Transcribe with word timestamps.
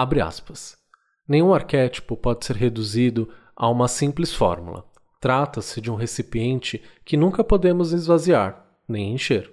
Abre 0.00 0.22
aspas. 0.22 0.78
Nenhum 1.28 1.52
arquétipo 1.52 2.16
pode 2.16 2.46
ser 2.46 2.56
reduzido 2.56 3.28
a 3.54 3.68
uma 3.68 3.86
simples 3.86 4.32
fórmula. 4.32 4.82
Trata-se 5.20 5.78
de 5.78 5.90
um 5.90 5.94
recipiente 5.94 6.82
que 7.04 7.18
nunca 7.18 7.44
podemos 7.44 7.92
esvaziar, 7.92 8.64
nem 8.88 9.12
encher. 9.12 9.52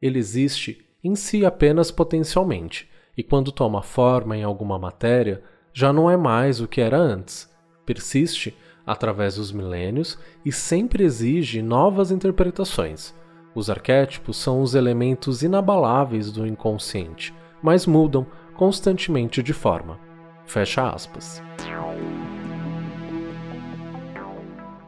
Ele 0.00 0.18
existe 0.18 0.82
em 1.04 1.14
si 1.14 1.44
apenas 1.44 1.90
potencialmente, 1.90 2.88
e 3.14 3.22
quando 3.22 3.52
toma 3.52 3.82
forma 3.82 4.34
em 4.34 4.42
alguma 4.42 4.78
matéria, 4.78 5.42
já 5.74 5.92
não 5.92 6.10
é 6.10 6.16
mais 6.16 6.58
o 6.58 6.66
que 6.66 6.80
era 6.80 6.96
antes. 6.96 7.54
Persiste 7.84 8.56
através 8.86 9.34
dos 9.34 9.52
milênios 9.52 10.18
e 10.42 10.50
sempre 10.50 11.04
exige 11.04 11.60
novas 11.60 12.10
interpretações. 12.10 13.14
Os 13.54 13.68
arquétipos 13.68 14.38
são 14.38 14.62
os 14.62 14.74
elementos 14.74 15.42
inabaláveis 15.42 16.32
do 16.32 16.46
inconsciente, 16.46 17.34
mas 17.62 17.84
mudam 17.84 18.26
constantemente 18.54 19.42
de 19.42 19.52
forma. 19.52 19.98
Fecha 20.46 20.88
aspas. 20.90 21.42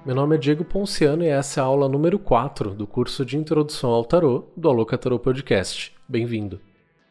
Meu 0.04 0.14
nome 0.14 0.36
é 0.36 0.38
Diego 0.38 0.64
Ponciano 0.64 1.24
e 1.24 1.28
essa 1.28 1.60
é 1.60 1.62
a 1.62 1.66
aula 1.66 1.88
número 1.88 2.18
4 2.18 2.74
do 2.74 2.86
curso 2.86 3.24
de 3.24 3.38
Introdução 3.38 3.90
ao 3.90 4.04
Tarô 4.04 4.44
do 4.54 4.68
Aloca 4.68 4.98
Tarô 4.98 5.18
Podcast. 5.18 5.94
Bem-vindo! 6.06 6.60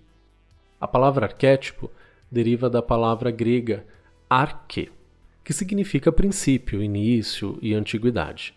A 0.82 0.88
palavra 0.88 1.28
arquétipo 1.28 1.90
deriva 2.30 2.70
da 2.70 2.82
palavra 2.82 3.32
grega 3.32 3.86
arche, 4.30 4.92
que 5.46 5.54
significa 5.54 6.12
princípio, 6.12 6.84
início 6.84 7.58
e 7.62 7.74
antiguidade. 7.74 8.57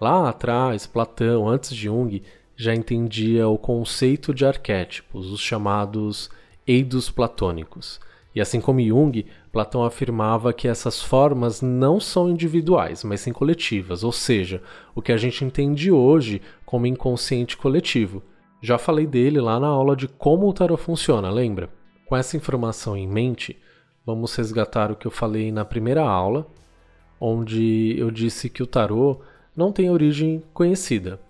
Lá 0.00 0.28
atrás, 0.28 0.86
Platão, 0.86 1.48
antes 1.48 1.74
de 1.74 1.84
Jung, 1.84 2.22
já 2.56 2.74
entendia 2.74 3.48
o 3.48 3.58
conceito 3.58 4.34
de 4.34 4.44
arquétipos, 4.44 5.30
os 5.30 5.40
chamados 5.40 6.30
eidos 6.66 7.10
platônicos. 7.10 8.00
E 8.34 8.40
assim 8.40 8.60
como 8.60 8.82
Jung, 8.82 9.24
Platão 9.52 9.84
afirmava 9.84 10.52
que 10.52 10.66
essas 10.66 11.00
formas 11.00 11.62
não 11.62 12.00
são 12.00 12.28
individuais, 12.28 13.04
mas 13.04 13.20
sim 13.20 13.32
coletivas, 13.32 14.02
ou 14.02 14.10
seja, 14.10 14.60
o 14.94 15.00
que 15.00 15.12
a 15.12 15.16
gente 15.16 15.44
entende 15.44 15.92
hoje 15.92 16.42
como 16.66 16.86
inconsciente 16.86 17.56
coletivo. 17.56 18.22
Já 18.60 18.76
falei 18.76 19.06
dele 19.06 19.40
lá 19.40 19.60
na 19.60 19.68
aula 19.68 19.94
de 19.94 20.08
como 20.08 20.48
o 20.48 20.52
tarot 20.52 20.82
funciona, 20.82 21.30
lembra? 21.30 21.68
Com 22.06 22.16
essa 22.16 22.36
informação 22.36 22.96
em 22.96 23.06
mente, 23.06 23.56
vamos 24.04 24.34
resgatar 24.34 24.90
o 24.90 24.96
que 24.96 25.06
eu 25.06 25.10
falei 25.10 25.52
na 25.52 25.64
primeira 25.64 26.02
aula, 26.02 26.46
onde 27.20 27.94
eu 27.96 28.10
disse 28.10 28.50
que 28.50 28.62
o 28.62 28.66
tarot 28.66 29.20
não 29.56 29.70
tem 29.70 29.90
origem 29.90 30.42
conhecida, 30.52 31.20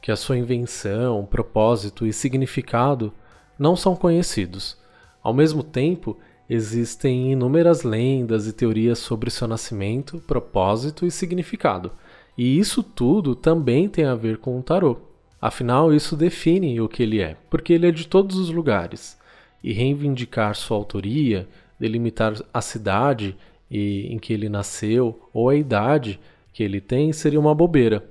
que 0.00 0.10
a 0.10 0.16
sua 0.16 0.36
invenção, 0.36 1.24
propósito 1.24 2.06
e 2.06 2.12
significado 2.12 3.12
não 3.58 3.76
são 3.76 3.94
conhecidos. 3.94 4.76
Ao 5.22 5.32
mesmo 5.32 5.62
tempo, 5.62 6.18
existem 6.50 7.32
inúmeras 7.32 7.82
lendas 7.82 8.46
e 8.46 8.52
teorias 8.52 8.98
sobre 8.98 9.30
seu 9.30 9.46
nascimento, 9.46 10.20
propósito 10.26 11.06
e 11.06 11.10
significado. 11.10 11.92
E 12.36 12.58
isso 12.58 12.82
tudo 12.82 13.34
também 13.34 13.88
tem 13.88 14.04
a 14.04 14.14
ver 14.14 14.38
com 14.38 14.58
o 14.58 14.62
tarô. 14.62 14.98
Afinal, 15.40 15.92
isso 15.92 16.16
define 16.16 16.80
o 16.80 16.88
que 16.88 17.02
ele 17.02 17.20
é, 17.20 17.36
porque 17.48 17.72
ele 17.72 17.86
é 17.86 17.90
de 17.90 18.06
todos 18.06 18.36
os 18.36 18.50
lugares. 18.50 19.18
E 19.62 19.72
reivindicar 19.72 20.54
sua 20.54 20.76
autoria, 20.76 21.48
delimitar 21.78 22.34
a 22.52 22.60
cidade 22.60 23.36
em 23.70 24.18
que 24.18 24.32
ele 24.32 24.48
nasceu 24.48 25.28
ou 25.32 25.48
a 25.48 25.56
idade 25.56 26.20
que 26.52 26.62
ele 26.62 26.80
tem 26.80 27.12
seria 27.12 27.40
uma 27.40 27.54
bobeira, 27.54 28.08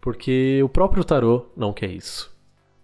porque 0.00 0.60
o 0.62 0.68
próprio 0.68 1.04
tarô 1.04 1.46
não 1.56 1.72
quer 1.72 1.90
isso. 1.90 2.32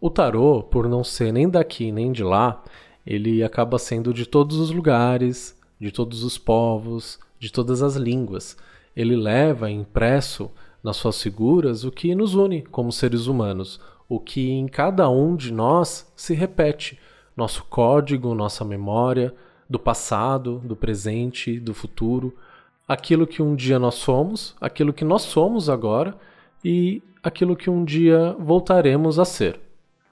O 0.00 0.08
tarô, 0.08 0.62
por 0.62 0.88
não 0.88 1.02
ser 1.02 1.32
nem 1.32 1.48
daqui 1.48 1.90
nem 1.90 2.12
de 2.12 2.22
lá, 2.22 2.62
ele 3.04 3.42
acaba 3.42 3.78
sendo 3.78 4.12
de 4.12 4.26
todos 4.26 4.58
os 4.58 4.70
lugares, 4.70 5.58
de 5.80 5.90
todos 5.90 6.22
os 6.22 6.36
povos, 6.38 7.18
de 7.38 7.50
todas 7.50 7.82
as 7.82 7.96
línguas. 7.96 8.56
Ele 8.94 9.16
leva 9.16 9.70
impresso 9.70 10.50
nas 10.82 10.96
suas 10.96 11.20
figuras 11.20 11.84
o 11.84 11.90
que 11.90 12.14
nos 12.14 12.34
une 12.34 12.62
como 12.62 12.92
seres 12.92 13.26
humanos, 13.26 13.80
o 14.08 14.20
que 14.20 14.50
em 14.50 14.66
cada 14.66 15.08
um 15.08 15.34
de 15.34 15.52
nós 15.52 16.10
se 16.14 16.34
repete, 16.34 16.98
nosso 17.36 17.64
código, 17.64 18.34
nossa 18.34 18.64
memória, 18.64 19.34
do 19.68 19.78
passado, 19.78 20.60
do 20.64 20.74
presente, 20.74 21.60
do 21.60 21.74
futuro, 21.74 22.34
aquilo 22.88 23.26
que 23.26 23.42
um 23.42 23.54
dia 23.54 23.78
nós 23.78 23.96
somos, 23.96 24.56
aquilo 24.58 24.94
que 24.94 25.04
nós 25.04 25.22
somos 25.22 25.68
agora 25.68 26.16
e 26.64 27.02
aquilo 27.22 27.54
que 27.54 27.68
um 27.68 27.84
dia 27.84 28.34
voltaremos 28.38 29.18
a 29.18 29.26
ser. 29.26 29.60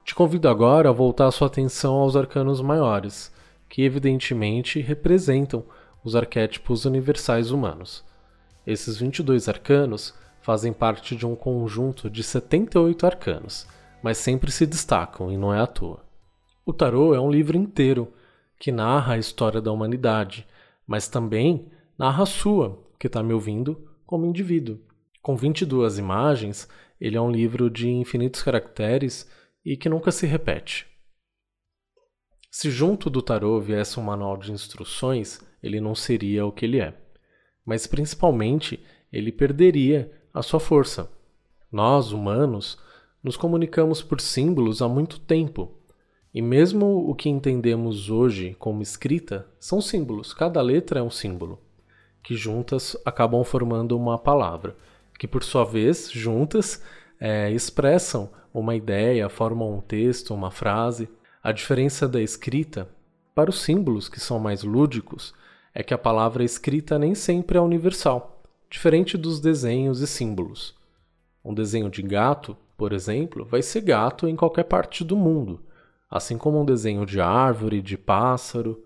Te 0.04 0.14
convido 0.14 0.46
agora 0.48 0.90
a 0.90 0.92
voltar 0.92 1.26
a 1.26 1.30
sua 1.30 1.46
atenção 1.46 1.94
aos 1.94 2.14
arcanos 2.14 2.60
maiores, 2.60 3.32
que 3.68 3.82
evidentemente 3.82 4.80
representam 4.80 5.64
os 6.04 6.14
arquétipos 6.14 6.84
universais 6.84 7.50
humanos. 7.50 8.04
Esses 8.66 8.98
22 8.98 9.48
arcanos 9.48 10.14
fazem 10.42 10.72
parte 10.72 11.16
de 11.16 11.26
um 11.26 11.34
conjunto 11.34 12.10
de 12.10 12.22
78 12.22 13.06
arcanos, 13.06 13.66
mas 14.02 14.18
sempre 14.18 14.52
se 14.52 14.66
destacam 14.66 15.32
e 15.32 15.36
não 15.36 15.52
é 15.52 15.60
à 15.60 15.66
toa. 15.66 16.04
O 16.64 16.72
tarô 16.72 17.14
é 17.14 17.20
um 17.20 17.30
livro 17.30 17.56
inteiro 17.56 18.12
que 18.58 18.70
narra 18.70 19.14
a 19.14 19.18
história 19.18 19.60
da 19.60 19.72
humanidade, 19.72 20.46
mas 20.86 21.08
também 21.08 21.66
narra 21.98 22.24
a 22.24 22.26
sua, 22.26 22.82
que 22.98 23.06
está 23.06 23.22
me 23.22 23.32
ouvindo, 23.32 23.88
como 24.04 24.26
indivíduo. 24.26 24.78
Com 25.22 25.36
22 25.36 25.98
imagens, 25.98 26.68
ele 27.00 27.16
é 27.16 27.20
um 27.20 27.30
livro 27.30 27.68
de 27.68 27.88
infinitos 27.88 28.42
caracteres 28.42 29.28
e 29.64 29.76
que 29.76 29.88
nunca 29.88 30.12
se 30.12 30.26
repete. 30.26 30.86
Se 32.50 32.70
junto 32.70 33.10
do 33.10 33.20
tarô 33.20 33.60
viesse 33.60 33.98
um 33.98 34.02
manual 34.02 34.36
de 34.36 34.52
instruções, 34.52 35.40
ele 35.62 35.80
não 35.80 35.94
seria 35.94 36.46
o 36.46 36.52
que 36.52 36.64
ele 36.64 36.80
é. 36.80 36.94
Mas 37.64 37.86
principalmente, 37.86 38.82
ele 39.12 39.32
perderia 39.32 40.10
a 40.32 40.42
sua 40.42 40.60
força. 40.60 41.10
Nós, 41.70 42.12
humanos, 42.12 42.78
nos 43.22 43.36
comunicamos 43.36 44.02
por 44.02 44.20
símbolos 44.20 44.80
há 44.80 44.88
muito 44.88 45.18
tempo. 45.18 45.74
E 46.32 46.40
mesmo 46.40 47.10
o 47.10 47.14
que 47.14 47.28
entendemos 47.28 48.08
hoje 48.08 48.54
como 48.58 48.82
escrita 48.82 49.48
são 49.58 49.80
símbolos, 49.80 50.32
cada 50.32 50.62
letra 50.62 51.00
é 51.00 51.02
um 51.02 51.10
símbolo, 51.10 51.60
que 52.26 52.34
juntas 52.34 52.96
acabam 53.04 53.44
formando 53.44 53.96
uma 53.96 54.18
palavra, 54.18 54.76
que 55.16 55.28
por 55.28 55.44
sua 55.44 55.64
vez, 55.64 56.10
juntas, 56.10 56.82
é, 57.20 57.52
expressam 57.52 58.28
uma 58.52 58.74
ideia, 58.74 59.28
formam 59.28 59.76
um 59.76 59.80
texto, 59.80 60.34
uma 60.34 60.50
frase. 60.50 61.08
A 61.40 61.52
diferença 61.52 62.08
da 62.08 62.20
escrita 62.20 62.88
para 63.32 63.48
os 63.48 63.62
símbolos 63.62 64.08
que 64.08 64.18
são 64.18 64.40
mais 64.40 64.64
lúdicos 64.64 65.32
é 65.72 65.84
que 65.84 65.94
a 65.94 65.98
palavra 65.98 66.42
escrita 66.42 66.98
nem 66.98 67.14
sempre 67.14 67.58
é 67.58 67.60
universal, 67.60 68.42
diferente 68.68 69.16
dos 69.16 69.38
desenhos 69.38 70.00
e 70.00 70.06
símbolos. 70.08 70.74
Um 71.44 71.54
desenho 71.54 71.88
de 71.88 72.02
gato, 72.02 72.56
por 72.76 72.92
exemplo, 72.92 73.44
vai 73.44 73.62
ser 73.62 73.82
gato 73.82 74.26
em 74.26 74.34
qualquer 74.34 74.64
parte 74.64 75.04
do 75.04 75.16
mundo, 75.16 75.60
assim 76.10 76.36
como 76.36 76.60
um 76.60 76.64
desenho 76.64 77.06
de 77.06 77.20
árvore, 77.20 77.80
de 77.80 77.96
pássaro. 77.96 78.82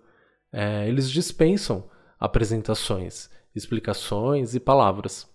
É, 0.53 0.87
eles 0.87 1.09
dispensam 1.09 1.89
apresentações, 2.21 3.31
explicações 3.55 4.55
e 4.55 4.59
palavras. 4.59 5.29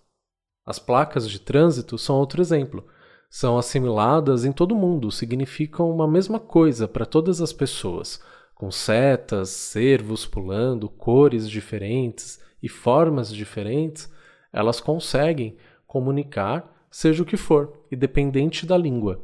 As 0.64 0.78
placas 0.78 1.28
de 1.28 1.38
trânsito 1.38 1.96
são 1.96 2.16
outro 2.16 2.40
exemplo 2.40 2.84
são 3.28 3.58
assimiladas 3.58 4.44
em 4.44 4.52
todo 4.52 4.74
mundo, 4.74 5.10
significam 5.10 5.90
uma 5.90 6.08
mesma 6.08 6.38
coisa 6.38 6.86
para 6.86 7.04
todas 7.04 7.40
as 7.40 7.52
pessoas, 7.52 8.18
com 8.54 8.70
setas, 8.70 9.50
cervos 9.50 10.24
pulando, 10.24 10.88
cores 10.88 11.48
diferentes 11.48 12.40
e 12.62 12.68
formas 12.68 13.32
diferentes, 13.32 14.10
elas 14.52 14.80
conseguem 14.80 15.56
comunicar 15.86 16.72
seja 16.90 17.22
o 17.22 17.26
que 17.26 17.36
for, 17.36 17.84
independente 17.92 18.64
da 18.64 18.78
língua. 18.78 19.22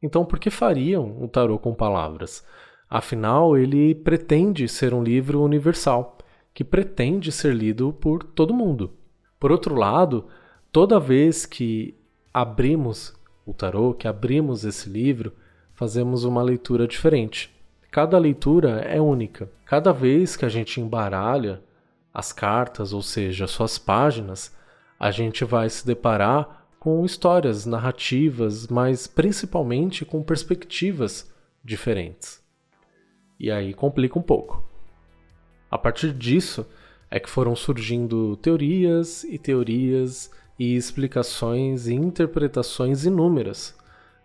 Então, 0.00 0.24
por 0.24 0.38
que 0.38 0.50
fariam 0.50 1.20
o 1.20 1.26
tarô 1.26 1.58
com 1.58 1.74
palavras? 1.74 2.46
Afinal, 2.88 3.56
ele 3.56 3.92
pretende 3.92 4.68
ser 4.68 4.94
um 4.94 5.02
livro 5.02 5.42
universal, 5.42 6.16
que 6.54 6.64
pretende 6.64 7.32
ser 7.32 7.54
lido 7.54 7.92
por 7.92 8.22
todo 8.22 8.54
mundo. 8.54 8.92
Por 9.38 9.50
outro 9.50 9.74
lado, 9.74 10.26
toda 10.70 11.00
vez 11.00 11.46
que 11.46 11.94
abrimos 12.32 13.14
o 13.44 13.52
tarô, 13.52 13.94
que 13.94 14.06
abrimos 14.06 14.64
esse 14.64 14.88
livro, 14.88 15.32
fazemos 15.74 16.24
uma 16.24 16.42
leitura 16.42 16.86
diferente. 16.86 17.52
Cada 17.90 18.18
leitura 18.18 18.80
é 18.80 19.00
única. 19.00 19.50
Cada 19.64 19.92
vez 19.92 20.36
que 20.36 20.44
a 20.44 20.48
gente 20.48 20.80
embaralha 20.80 21.62
as 22.12 22.32
cartas, 22.32 22.92
ou 22.92 23.02
seja, 23.02 23.46
suas 23.46 23.78
páginas, 23.78 24.54
a 24.98 25.10
gente 25.10 25.44
vai 25.44 25.68
se 25.68 25.86
deparar 25.86 26.66
com 26.78 27.04
histórias, 27.04 27.66
narrativas, 27.66 28.66
mas 28.68 29.06
principalmente 29.06 30.04
com 30.04 30.22
perspectivas 30.22 31.32
diferentes. 31.64 32.42
E 33.38 33.50
aí 33.50 33.74
complica 33.74 34.18
um 34.18 34.22
pouco. 34.22 34.71
A 35.72 35.78
partir 35.78 36.12
disso 36.12 36.66
é 37.10 37.18
que 37.18 37.30
foram 37.30 37.56
surgindo 37.56 38.36
teorias 38.36 39.24
e 39.24 39.38
teorias 39.38 40.30
e 40.58 40.76
explicações 40.76 41.86
e 41.86 41.94
interpretações 41.94 43.06
inúmeras, 43.06 43.74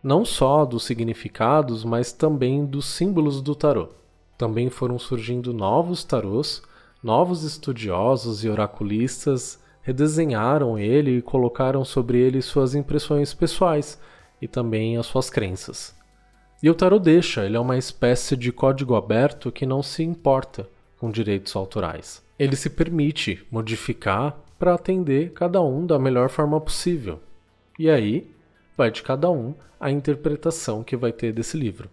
não 0.03 0.25
só 0.25 0.65
dos 0.65 0.83
significados, 0.83 1.85
mas 1.85 2.11
também 2.11 2.65
dos 2.65 2.88
símbolos 2.88 3.41
do 3.41 3.55
tarô. 3.55 3.88
Também 4.38 4.69
foram 4.69 4.99
surgindo 4.99 5.53
novos 5.53 6.03
tarôs, 6.03 6.61
novos 7.01 7.44
estudiosos 7.44 8.44
e 8.44 8.49
oraculistas 8.49 9.57
redesenharam 9.81 10.77
ele 10.77 11.19
e 11.19 11.21
colocaram 11.21 11.85
sobre 11.85 12.19
ele 12.19 12.41
suas 12.41 12.75
impressões 12.75 13.33
pessoais 13.33 13.97
e 14.41 14.49
também 14.49 14.97
as 14.97 15.05
suas 15.05 15.29
crenças. 15.29 15.95
E 16.61 16.69
o 16.69 16.75
tarot 16.75 17.01
deixa, 17.01 17.45
ele 17.45 17.55
é 17.55 17.59
uma 17.59 17.77
espécie 17.77 18.35
de 18.35 18.51
código 18.51 18.95
aberto 18.95 19.49
que 19.49 19.65
não 19.65 19.81
se 19.81 20.03
importa 20.03 20.67
com 20.99 21.11
direitos 21.11 21.55
autorais. 21.55 22.23
Ele 22.38 22.55
se 22.55 22.69
permite 22.69 23.45
modificar 23.51 24.38
para 24.57 24.73
atender 24.73 25.31
cada 25.33 25.61
um 25.61 25.85
da 25.85 25.99
melhor 25.99 26.29
forma 26.29 26.59
possível. 26.59 27.19
E 27.77 27.89
aí 27.89 28.31
vai 28.75 28.91
de 28.91 29.03
cada 29.03 29.29
um 29.29 29.53
a 29.79 29.91
interpretação 29.91 30.83
que 30.83 30.97
vai 30.97 31.11
ter 31.11 31.31
desse 31.31 31.57
livro. 31.57 31.89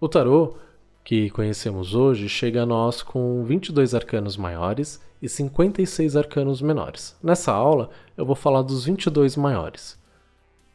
O 0.00 0.08
tarot 0.08 0.56
que 1.02 1.28
conhecemos 1.30 1.94
hoje 1.94 2.28
chega 2.28 2.62
a 2.62 2.66
nós 2.66 3.02
com 3.02 3.44
22 3.44 3.94
arcanos 3.94 4.36
maiores 4.36 5.00
e 5.20 5.28
56 5.28 6.16
arcanos 6.16 6.62
menores. 6.62 7.16
Nessa 7.22 7.52
aula 7.52 7.90
eu 8.16 8.24
vou 8.24 8.34
falar 8.34 8.62
dos 8.62 8.86
22 8.86 9.36
maiores. 9.36 9.98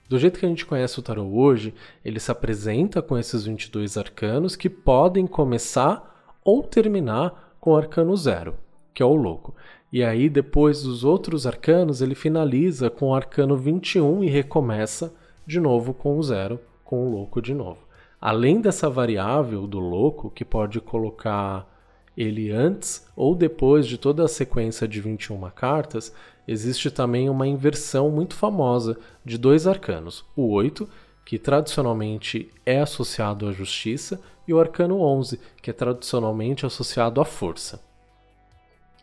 Do 0.08 0.18
jeito 0.18 0.40
que 0.40 0.46
a 0.46 0.50
gente 0.50 0.66
conhece 0.66 1.00
o 1.00 1.04
tarot 1.04 1.30
hoje, 1.32 1.74
ele 2.04 2.20
se 2.20 2.32
apresenta 2.32 3.02
com 3.02 3.18
esses 3.18 3.46
22 3.46 3.98
arcanos 3.98 4.56
que 4.56 4.70
podem 4.70 5.28
começar 5.28 6.34
ou 6.44 6.64
terminar 6.64 7.49
com 7.60 7.72
o 7.72 7.78
arcano 7.78 8.16
zero, 8.16 8.56
que 8.94 9.04
é 9.04 9.06
o 9.06 9.16
louco. 9.16 9.56
E 9.92 10.04
aí, 10.04 10.30
depois 10.30 10.84
dos 10.84 11.04
outros 11.04 11.48
arcanos, 11.48 12.02
ele 12.02 12.16
finaliza 12.16 12.90
com 12.90 13.08
o 13.08 13.16
arcano 13.16 13.58
21 13.58 14.24
e 14.24 14.30
recomeça 14.30 15.14
de 15.46 15.60
novo 15.60 15.94
com 15.94 16.18
o 16.18 16.24
zero, 16.24 16.60
com 16.84 17.08
o 17.08 17.12
louco 17.12 17.42
de 17.42 17.54
novo. 17.54 17.80
Além 18.22 18.62
dessa 18.62 18.90
variável 18.90 19.66
do 19.66 19.80
louco, 19.80 20.30
que 20.30 20.46
pode 20.46 20.80
colocar 20.80 21.68
ele 22.16 22.52
antes 22.52 23.08
ou 23.16 23.34
depois 23.34 23.88
de 23.88 23.98
toda 23.98 24.26
a 24.26 24.28
sequência 24.28 24.88
de 24.88 25.00
21 25.00 25.40
cartas, 25.52 26.14
existe 26.48 26.92
também 26.92 27.30
uma 27.30 27.48
inversão 27.48 28.12
muito 28.12 28.36
famosa 28.36 28.98
de 29.24 29.38
dois 29.38 29.66
arcanos: 29.66 30.26
o 30.36 30.52
8, 30.52 30.88
que 31.26 31.40
tradicionalmente 31.40 32.52
é 32.66 32.82
associado 32.82 33.48
à 33.48 33.52
justiça, 33.52 34.20
e 34.50 34.54
o 34.54 34.60
arcano 34.60 35.00
11, 35.00 35.40
que 35.62 35.70
é 35.70 35.74
tradicionalmente 35.74 36.66
associado 36.66 37.22
à 37.22 37.26
força. 37.26 37.82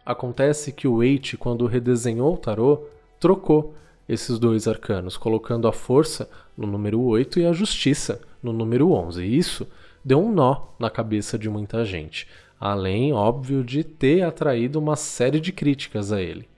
Acontece 0.04 0.72
que 0.72 0.86
o 0.86 1.02
Eight, 1.02 1.36
quando 1.36 1.66
redesenhou 1.66 2.34
o 2.34 2.38
tarô, 2.38 2.86
trocou 3.18 3.74
esses 4.08 4.38
dois 4.38 4.68
arcanos, 4.68 5.16
colocando 5.16 5.66
a 5.66 5.72
força 5.72 6.28
no 6.56 6.66
número 6.66 7.00
8 7.00 7.40
e 7.40 7.46
a 7.46 7.52
justiça 7.52 8.20
no 8.42 8.52
número 8.52 8.92
11. 8.92 9.22
E 9.22 9.36
isso 9.38 9.66
deu 10.04 10.20
um 10.20 10.30
nó 10.30 10.68
na 10.78 10.90
cabeça 10.90 11.38
de 11.38 11.48
muita 11.48 11.84
gente 11.84 12.28
além, 12.60 13.12
óbvio, 13.12 13.62
de 13.62 13.84
ter 13.84 14.22
atraído 14.22 14.78
uma 14.78 14.96
série 14.96 15.40
de 15.40 15.52
críticas 15.52 16.10
a 16.10 16.20
ele. 16.20 16.48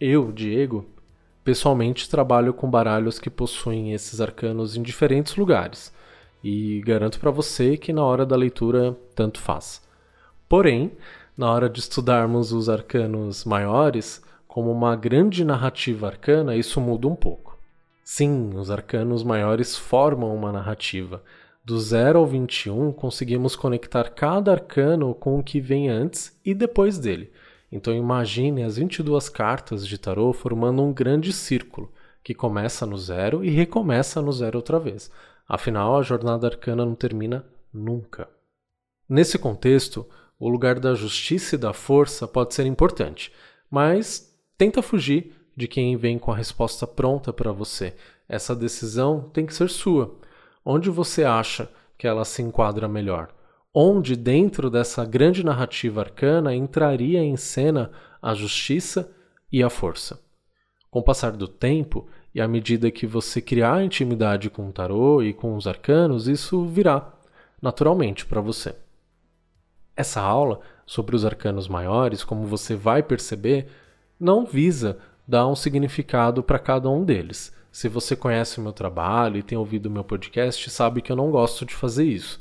Eu, 0.00 0.32
Diego, 0.32 0.86
pessoalmente 1.44 2.08
trabalho 2.08 2.52
com 2.52 2.68
baralhos 2.68 3.18
que 3.18 3.30
possuem 3.30 3.92
esses 3.92 4.20
arcanos 4.20 4.76
em 4.76 4.82
diferentes 4.82 5.36
lugares, 5.36 5.92
e 6.42 6.80
garanto 6.80 7.18
para 7.20 7.30
você 7.30 7.76
que 7.76 7.92
na 7.92 8.04
hora 8.04 8.24
da 8.24 8.36
leitura 8.36 8.96
tanto 9.14 9.40
faz. 9.40 9.82
Porém, 10.48 10.92
na 11.36 11.50
hora 11.50 11.68
de 11.68 11.80
estudarmos 11.80 12.52
os 12.52 12.68
arcanos 12.68 13.44
maiores, 13.44 14.22
como 14.46 14.70
uma 14.70 14.96
grande 14.96 15.44
narrativa 15.44 16.08
arcana, 16.08 16.56
isso 16.56 16.80
muda 16.80 17.06
um 17.06 17.14
pouco. 17.14 17.58
Sim, 18.02 18.52
os 18.56 18.70
arcanos 18.70 19.22
maiores 19.22 19.76
formam 19.76 20.34
uma 20.34 20.50
narrativa, 20.50 21.22
do 21.64 21.78
0 21.78 22.18
ao 22.18 22.26
21, 22.26 22.92
conseguimos 22.92 23.54
conectar 23.54 24.10
cada 24.10 24.50
arcano 24.50 25.14
com 25.14 25.38
o 25.38 25.42
que 25.42 25.60
vem 25.60 25.88
antes 25.88 26.36
e 26.44 26.52
depois 26.52 26.98
dele. 26.98 27.30
Então 27.70 27.94
imagine 27.94 28.64
as 28.64 28.76
22 28.76 29.28
cartas 29.28 29.86
de 29.86 29.96
tarô 29.96 30.32
formando 30.32 30.82
um 30.82 30.92
grande 30.92 31.32
círculo, 31.32 31.92
que 32.24 32.34
começa 32.34 32.84
no 32.84 32.98
zero 32.98 33.44
e 33.44 33.50
recomeça 33.50 34.20
no 34.20 34.32
zero 34.32 34.58
outra 34.58 34.80
vez. 34.80 35.10
Afinal, 35.52 35.98
a 35.98 36.02
jornada 36.02 36.46
arcana 36.46 36.86
não 36.86 36.94
termina 36.94 37.44
nunca. 37.74 38.28
Nesse 39.08 39.36
contexto, 39.36 40.06
o 40.38 40.48
lugar 40.48 40.78
da 40.78 40.94
justiça 40.94 41.56
e 41.56 41.58
da 41.58 41.72
força 41.72 42.28
pode 42.28 42.54
ser 42.54 42.66
importante, 42.66 43.32
mas 43.68 44.32
tenta 44.56 44.80
fugir 44.80 45.34
de 45.56 45.66
quem 45.66 45.96
vem 45.96 46.20
com 46.20 46.30
a 46.30 46.36
resposta 46.36 46.86
pronta 46.86 47.32
para 47.32 47.50
você. 47.50 47.96
Essa 48.28 48.54
decisão 48.54 49.28
tem 49.32 49.44
que 49.44 49.52
ser 49.52 49.68
sua. 49.68 50.16
Onde 50.64 50.88
você 50.88 51.24
acha 51.24 51.68
que 51.98 52.06
ela 52.06 52.24
se 52.24 52.40
enquadra 52.42 52.86
melhor? 52.86 53.34
Onde, 53.74 54.14
dentro 54.14 54.70
dessa 54.70 55.04
grande 55.04 55.44
narrativa 55.44 56.02
arcana, 56.02 56.54
entraria 56.54 57.24
em 57.24 57.36
cena 57.36 57.90
a 58.22 58.34
justiça 58.34 59.12
e 59.50 59.64
a 59.64 59.68
força? 59.68 60.22
Com 60.88 61.00
o 61.00 61.04
passar 61.04 61.32
do 61.32 61.48
tempo, 61.48 62.06
e 62.34 62.40
à 62.40 62.46
medida 62.46 62.90
que 62.90 63.06
você 63.06 63.40
criar 63.40 63.82
intimidade 63.82 64.48
com 64.48 64.68
o 64.68 64.72
tarô 64.72 65.22
e 65.22 65.32
com 65.32 65.56
os 65.56 65.66
arcanos, 65.66 66.28
isso 66.28 66.64
virá 66.66 67.12
naturalmente 67.60 68.24
para 68.24 68.40
você. 68.40 68.74
Essa 69.96 70.20
aula 70.20 70.60
sobre 70.86 71.14
os 71.14 71.24
arcanos 71.24 71.68
maiores, 71.68 72.24
como 72.24 72.46
você 72.46 72.74
vai 72.74 73.02
perceber, 73.02 73.68
não 74.18 74.44
visa 74.44 74.98
dar 75.26 75.46
um 75.46 75.54
significado 75.54 76.42
para 76.42 76.58
cada 76.58 76.88
um 76.88 77.04
deles. 77.04 77.52
Se 77.72 77.88
você 77.88 78.16
conhece 78.16 78.58
o 78.58 78.62
meu 78.62 78.72
trabalho 78.72 79.36
e 79.36 79.42
tem 79.42 79.56
ouvido 79.56 79.86
o 79.86 79.90
meu 79.90 80.02
podcast, 80.02 80.68
sabe 80.70 81.02
que 81.02 81.12
eu 81.12 81.16
não 81.16 81.30
gosto 81.30 81.64
de 81.64 81.74
fazer 81.74 82.04
isso. 82.04 82.40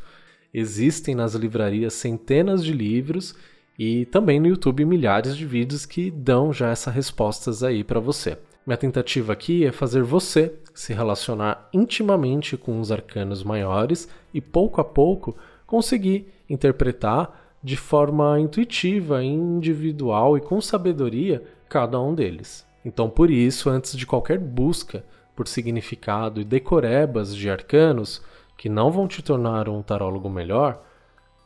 Existem 0.53 1.13
nas 1.13 1.36
livrarias 1.36 1.94
centenas 1.94 2.63
de 2.63 2.74
livros 2.74 3.36
e 3.77 4.05
também 4.08 4.39
no 4.39 4.48
YouTube 4.48 4.84
milhares 4.86 5.38
de 5.38 5.46
vídeos 5.46 5.86
que 5.86 6.10
dão 6.10 6.51
já 6.51 6.69
essas 6.69 6.93
respostas 6.93 7.63
aí 7.63 7.84
para 7.84 8.00
você. 8.00 8.38
Minha 8.70 8.78
tentativa 8.78 9.34
aqui 9.34 9.66
é 9.66 9.72
fazer 9.72 10.04
você 10.04 10.54
se 10.76 10.94
relacionar 10.94 11.68
intimamente 11.74 12.56
com 12.56 12.80
os 12.80 12.92
arcanos 12.92 13.44
maiores 13.44 14.08
e 14.32 14.40
pouco 14.40 14.80
a 14.80 14.84
pouco 14.84 15.36
conseguir 15.66 16.32
interpretar 16.48 17.56
de 17.64 17.76
forma 17.76 18.40
intuitiva, 18.40 19.24
individual 19.24 20.38
e 20.38 20.42
com 20.42 20.62
sabedoria 20.62 21.44
cada 21.68 22.00
um 22.00 22.14
deles. 22.14 22.64
Então, 22.86 23.10
por 23.10 23.32
isso, 23.32 23.72
antes 23.72 23.98
de 23.98 24.06
qualquer 24.06 24.38
busca 24.38 25.04
por 25.36 25.48
significado 25.48 26.40
e 26.40 26.44
decorebas 26.44 27.36
de 27.36 27.50
arcanos 27.50 28.22
que 28.56 28.70
não 28.70 28.92
vão 28.92 29.08
te 29.08 29.24
tornar 29.24 29.68
um 29.68 29.82
tarólogo 29.82 30.30
melhor, 30.30 30.80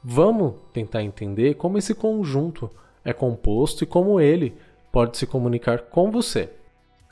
vamos 0.04 0.56
tentar 0.74 1.02
entender 1.02 1.54
como 1.54 1.78
esse 1.78 1.96
conjunto 1.96 2.70
é 3.02 3.14
composto 3.14 3.86
e 3.86 3.88
como 3.88 4.20
ele 4.20 4.58
pode 4.92 5.18
se 5.18 5.26
comunicar 5.26 5.84
com 5.84 6.12
você. 6.12 6.50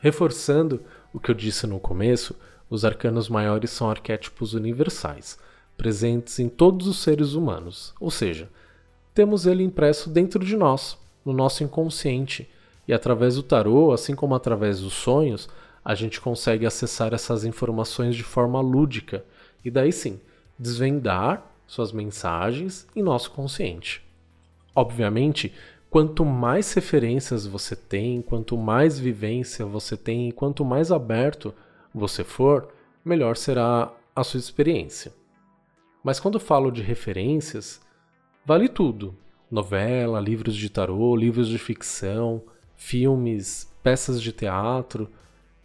Reforçando 0.02 0.82
o 1.14 1.20
que 1.20 1.30
eu 1.30 1.36
disse 1.36 1.68
no 1.68 1.80
começo, 1.80 2.36
os 2.68 2.84
arcanos 2.84 3.30
maiores 3.30 3.70
são 3.70 3.88
arquétipos 3.88 4.56
universais, 4.56 5.38
presentes 5.78 6.40
em 6.40 6.50
todos 6.50 6.88
os 6.88 7.04
seres 7.04 7.34
humanos, 7.34 7.94
ou 8.00 8.10
seja, 8.10 8.50
temos 9.14 9.46
ele 9.46 9.64
impresso 9.64 10.10
dentro 10.10 10.44
de 10.44 10.58
nós, 10.58 10.98
no 11.24 11.32
nosso 11.32 11.64
inconsciente, 11.64 12.50
e 12.88 12.94
através 12.94 13.36
do 13.36 13.44
tarô, 13.44 13.92
assim 13.92 14.16
como 14.16 14.34
através 14.34 14.80
dos 14.80 14.94
sonhos, 14.94 15.48
a 15.86 15.94
gente 15.94 16.20
consegue 16.20 16.66
acessar 16.66 17.14
essas 17.14 17.46
informações 17.46 18.16
de 18.16 18.24
forma 18.24 18.60
lúdica. 18.60 19.24
E 19.64 19.70
daí 19.70 19.92
sim 19.92 20.20
desvendar 20.58 21.46
suas 21.68 21.92
mensagens 21.92 22.88
em 22.96 23.04
nosso 23.04 23.30
consciente. 23.32 24.04
Obviamente, 24.76 25.54
quanto 25.92 26.24
mais 26.24 26.74
referências 26.74 27.46
você 27.46 27.76
tem, 27.76 28.22
quanto 28.22 28.58
mais 28.58 28.98
vivência 28.98 29.66
você 29.66 29.98
tem 29.98 30.32
quanto 30.32 30.64
mais 30.64 30.90
aberto 30.90 31.54
você 31.94 32.24
for, 32.24 32.70
melhor 33.04 33.36
será 33.36 33.92
a 34.16 34.24
sua 34.24 34.40
experiência. 34.40 35.12
Mas 36.02 36.18
quando 36.18 36.40
falo 36.40 36.72
de 36.72 36.82
referências, 36.82 37.82
vale 38.46 38.70
tudo: 38.70 39.14
novela, 39.52 40.22
livros 40.22 40.56
de 40.56 40.70
tarô, 40.70 41.14
livros 41.14 41.50
de 41.50 41.58
ficção, 41.58 42.42
filmes, 42.78 43.70
peças 43.84 44.22
de 44.22 44.32
teatro, 44.32 45.10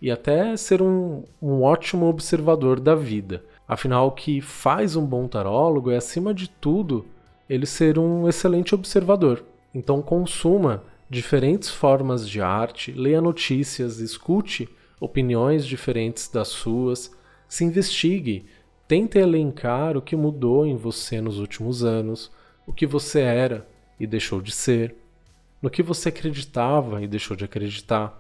e 0.03 0.11
até 0.11 0.57
ser 0.57 0.83
um, 0.83 1.23
um 1.41 1.63
ótimo 1.63 2.07
observador 2.07 2.81
da 2.81 2.97
vida. 2.97 3.45
Afinal, 3.67 4.09
o 4.09 4.13
que 4.13 4.41
faz 4.41 4.97
um 4.97 5.07
bom 5.07 5.29
tarólogo 5.29 5.93
é, 5.93 5.97
acima 5.97 6.35
de 6.35 6.51
tudo, 6.51 7.07
ele 7.49 7.65
ser 7.65 7.97
um 7.97 8.29
excelente 8.29 8.75
observador. 8.75 9.45
Então, 9.77 10.01
consuma 10.01 10.83
diferentes 11.11 11.69
formas 11.69 12.27
de 12.27 12.41
arte, 12.41 12.93
leia 12.93 13.21
notícias, 13.21 13.99
escute 13.99 14.71
opiniões 14.99 15.67
diferentes 15.67 16.29
das 16.29 16.49
suas, 16.49 17.15
se 17.47 17.63
investigue, 17.63 18.47
tente 18.89 19.19
elencar 19.19 19.95
o 19.95 20.01
que 20.01 20.17
mudou 20.17 20.65
em 20.65 20.75
você 20.75 21.21
nos 21.21 21.39
últimos 21.39 21.85
anos, 21.85 22.33
o 22.67 22.73
que 22.73 22.87
você 22.87 23.21
era 23.21 23.69
e 24.01 24.07
deixou 24.07 24.41
de 24.41 24.51
ser, 24.51 24.97
no 25.61 25.69
que 25.69 25.83
você 25.83 26.09
acreditava 26.09 27.03
e 27.03 27.07
deixou 27.07 27.37
de 27.37 27.45
acreditar, 27.45 28.19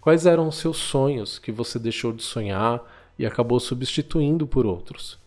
quais 0.00 0.26
eram 0.26 0.48
os 0.48 0.56
seus 0.56 0.76
sonhos 0.76 1.38
que 1.38 1.52
você 1.52 1.78
deixou 1.78 2.12
de 2.12 2.24
sonhar 2.24 2.82
e 3.16 3.24
acabou 3.24 3.60
substituindo 3.60 4.44
por 4.44 4.66
outros. 4.66 5.20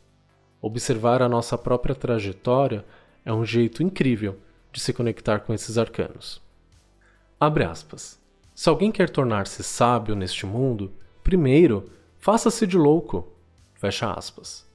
Observar 0.62 1.21
a 1.21 1.29
nossa 1.29 1.57
própria 1.57 1.95
trajetória 1.95 2.83
é 3.24 3.31
um 3.31 3.45
jeito 3.45 3.81
incrível 3.81 4.36
de 4.71 4.79
se 4.79 4.93
conectar 4.93 5.39
com 5.39 5.53
esses 5.53 5.77
arcanos. 5.77 6.41
Abre 7.39 7.63
aspas. 7.63 8.19
Se 8.53 8.67
alguém 8.69 8.91
quer 8.91 9.09
tornar-se 9.09 9.63
sábio 9.63 10.15
neste 10.15 10.45
mundo, 10.45 10.91
primeiro, 11.23 11.89
faça-se 12.17 12.67
de 12.67 12.77
louco. 12.77 13.31
Fecha 13.75 14.11
aspas. 14.11 14.67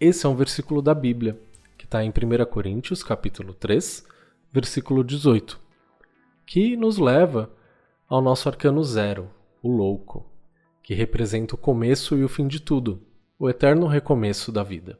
Esse 0.00 0.26
é 0.26 0.28
um 0.28 0.34
versículo 0.34 0.80
da 0.80 0.94
Bíblia, 0.94 1.38
que 1.76 1.84
está 1.84 2.02
em 2.02 2.10
1 2.10 2.44
Coríntios, 2.46 3.02
capítulo 3.02 3.54
3, 3.54 4.06
versículo 4.50 5.04
18, 5.04 5.60
que 6.46 6.76
nos 6.76 6.98
leva 6.98 7.50
ao 8.08 8.20
nosso 8.20 8.48
arcano 8.48 8.82
zero, 8.82 9.30
o 9.62 9.70
louco 9.70 10.32
que 10.82 10.94
representa 10.94 11.54
o 11.54 11.58
começo 11.58 12.16
e 12.16 12.24
o 12.24 12.28
fim 12.28 12.48
de 12.48 12.60
tudo, 12.60 13.00
o 13.38 13.48
eterno 13.48 13.86
recomeço 13.86 14.50
da 14.50 14.62
vida. 14.62 14.98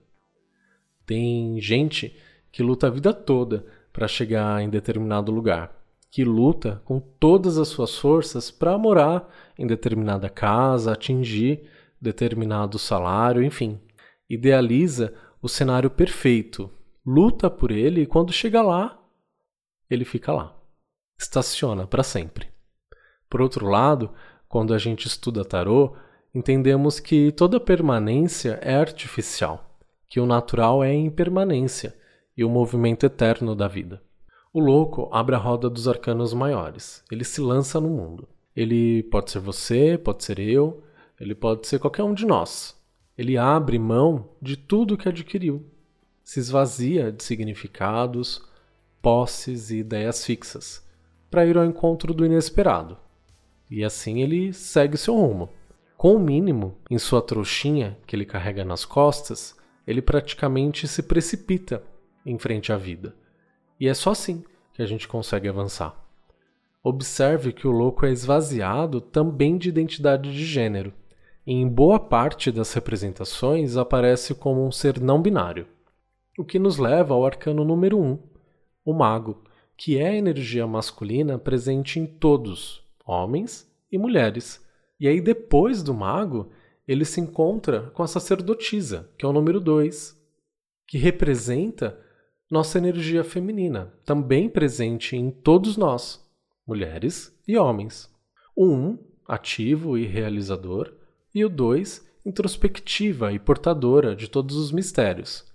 Tem 1.04 1.60
gente 1.60 2.16
que 2.52 2.62
luta 2.62 2.86
a 2.86 2.90
vida 2.90 3.12
toda 3.12 3.66
para 3.92 4.08
chegar 4.08 4.62
em 4.62 4.70
determinado 4.70 5.30
lugar, 5.30 5.72
que 6.10 6.24
luta 6.24 6.82
com 6.84 6.98
todas 6.98 7.58
as 7.58 7.68
suas 7.68 7.96
forças 7.96 8.50
para 8.50 8.76
morar 8.78 9.28
em 9.58 9.66
determinada 9.66 10.28
casa, 10.28 10.92
atingir 10.92 11.68
determinado 12.00 12.78
salário, 12.78 13.42
enfim. 13.42 13.80
Idealiza 14.28 15.14
o 15.40 15.48
cenário 15.48 15.90
perfeito, 15.90 16.70
luta 17.04 17.50
por 17.50 17.70
ele 17.70 18.02
e 18.02 18.06
quando 18.06 18.32
chega 18.32 18.62
lá, 18.62 18.98
ele 19.88 20.04
fica 20.04 20.32
lá. 20.32 20.56
Estaciona 21.18 21.86
para 21.86 22.02
sempre. 22.02 22.48
Por 23.28 23.40
outro 23.40 23.66
lado, 23.66 24.10
quando 24.48 24.74
a 24.74 24.78
gente 24.78 25.06
estuda 25.06 25.44
tarô, 25.44 25.96
entendemos 26.34 26.98
que 26.98 27.30
toda 27.32 27.60
permanência 27.60 28.58
é 28.62 28.74
artificial, 28.74 29.78
que 30.08 30.20
o 30.20 30.26
natural 30.26 30.82
é 30.82 30.92
impermanência 30.92 31.94
e 32.36 32.44
o 32.44 32.50
movimento 32.50 33.04
eterno 33.04 33.54
da 33.54 33.68
vida. 33.68 34.02
O 34.52 34.60
louco 34.60 35.08
abre 35.12 35.34
a 35.34 35.38
roda 35.38 35.70
dos 35.70 35.88
arcanos 35.88 36.34
maiores, 36.34 37.02
ele 37.10 37.24
se 37.24 37.40
lança 37.40 37.80
no 37.80 37.88
mundo. 37.88 38.28
Ele 38.54 39.02
pode 39.04 39.30
ser 39.30 39.38
você, 39.38 39.96
pode 39.96 40.24
ser 40.24 40.38
eu, 40.38 40.82
ele 41.18 41.34
pode 41.34 41.66
ser 41.66 41.78
qualquer 41.78 42.02
um 42.02 42.12
de 42.12 42.26
nós. 42.26 42.76
Ele 43.16 43.38
abre 43.38 43.78
mão 43.78 44.28
de 44.40 44.56
tudo 44.56 44.96
que 44.96 45.08
adquiriu, 45.08 45.64
se 46.22 46.38
esvazia 46.38 47.10
de 47.10 47.22
significados, 47.22 48.42
posses 49.00 49.70
e 49.70 49.78
ideias 49.78 50.24
fixas, 50.24 50.86
para 51.30 51.46
ir 51.46 51.56
ao 51.56 51.64
encontro 51.64 52.12
do 52.12 52.24
inesperado, 52.24 52.98
e 53.70 53.82
assim 53.82 54.20
ele 54.20 54.52
segue 54.52 54.98
seu 54.98 55.14
rumo. 55.14 55.48
Com 55.96 56.14
o 56.14 56.18
mínimo 56.18 56.76
em 56.90 56.98
sua 56.98 57.22
trouxinha 57.22 57.98
que 58.06 58.14
ele 58.14 58.26
carrega 58.26 58.64
nas 58.64 58.84
costas, 58.84 59.56
ele 59.86 60.02
praticamente 60.02 60.86
se 60.86 61.02
precipita 61.02 61.82
em 62.24 62.38
frente 62.38 62.72
à 62.72 62.76
vida. 62.76 63.14
E 63.78 63.88
é 63.88 63.94
só 63.94 64.10
assim 64.10 64.44
que 64.72 64.82
a 64.82 64.86
gente 64.86 65.08
consegue 65.08 65.48
avançar. 65.48 65.94
Observe 66.82 67.52
que 67.52 67.66
o 67.66 67.70
louco 67.70 68.04
é 68.04 68.10
esvaziado 68.10 69.00
também 69.00 69.56
de 69.56 69.68
identidade 69.68 70.32
de 70.32 70.44
gênero. 70.44 70.92
E 71.46 71.52
em 71.52 71.68
boa 71.68 71.98
parte 71.98 72.50
das 72.50 72.72
representações 72.72 73.76
aparece 73.76 74.34
como 74.34 74.66
um 74.66 74.72
ser 74.72 75.00
não 75.00 75.20
binário. 75.20 75.66
O 76.38 76.44
que 76.44 76.58
nos 76.58 76.78
leva 76.78 77.14
ao 77.14 77.24
arcano 77.26 77.64
número 77.64 77.98
1, 77.98 78.04
um, 78.04 78.18
o 78.84 78.92
mago, 78.92 79.44
que 79.76 79.98
é 79.98 80.08
a 80.08 80.16
energia 80.16 80.66
masculina 80.66 81.38
presente 81.38 82.00
em 82.00 82.06
todos, 82.06 82.82
homens 83.04 83.70
e 83.90 83.98
mulheres. 83.98 84.64
E 84.98 85.06
aí, 85.06 85.20
depois 85.20 85.82
do 85.82 85.92
mago, 85.92 86.50
ele 86.86 87.04
se 87.04 87.20
encontra 87.20 87.90
com 87.94 88.02
a 88.02 88.06
sacerdotisa, 88.06 89.10
que 89.18 89.24
é 89.24 89.28
o 89.28 89.32
número 89.32 89.60
2, 89.60 90.16
que 90.86 90.98
representa 90.98 91.98
nossa 92.52 92.76
energia 92.76 93.24
feminina, 93.24 93.90
também 94.04 94.46
presente 94.46 95.16
em 95.16 95.30
todos 95.30 95.78
nós, 95.78 96.22
mulheres 96.66 97.34
e 97.48 97.56
homens. 97.56 98.14
O 98.54 98.66
1, 98.66 98.68
um, 98.68 98.98
ativo 99.26 99.96
e 99.96 100.04
realizador, 100.04 100.92
e 101.34 101.46
o 101.46 101.48
2, 101.48 102.06
introspectiva 102.26 103.32
e 103.32 103.38
portadora 103.38 104.14
de 104.14 104.28
todos 104.28 104.54
os 104.54 104.70
mistérios. 104.70 105.50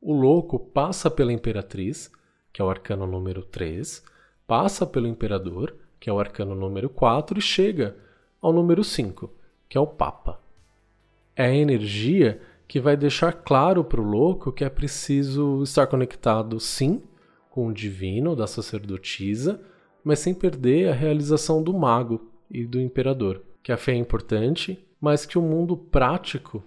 O 0.00 0.14
louco 0.14 0.58
passa 0.58 1.10
pela 1.10 1.34
imperatriz, 1.34 2.10
que 2.50 2.62
é 2.62 2.64
o 2.64 2.70
arcano 2.70 3.06
número 3.06 3.42
3, 3.44 4.02
passa 4.46 4.86
pelo 4.86 5.06
imperador 5.06 5.76
que 6.00 6.08
é 6.08 6.12
o 6.12 6.18
arcano 6.18 6.54
número 6.54 6.88
4, 6.88 7.38
e 7.38 7.42
chega 7.42 7.94
ao 8.40 8.54
número 8.54 8.82
5, 8.82 9.30
que 9.68 9.76
é 9.76 9.80
o 9.80 9.86
Papa. 9.86 10.40
É 11.36 11.44
a 11.44 11.54
energia 11.54 12.40
que 12.68 12.78
vai 12.78 12.96
deixar 12.96 13.32
claro 13.32 13.82
para 13.82 14.00
o 14.00 14.04
louco 14.04 14.52
que 14.52 14.62
é 14.62 14.68
preciso 14.68 15.62
estar 15.62 15.86
conectado, 15.86 16.60
sim, 16.60 17.02
com 17.48 17.66
o 17.66 17.72
divino 17.72 18.36
da 18.36 18.46
sacerdotisa, 18.46 19.60
mas 20.04 20.18
sem 20.18 20.34
perder 20.34 20.90
a 20.90 20.94
realização 20.94 21.62
do 21.62 21.72
mago 21.72 22.30
e 22.50 22.66
do 22.66 22.78
imperador. 22.78 23.42
Que 23.62 23.72
a 23.72 23.78
fé 23.78 23.92
é 23.92 23.96
importante, 23.96 24.78
mas 25.00 25.24
que 25.24 25.38
o 25.38 25.42
mundo 25.42 25.76
prático 25.76 26.62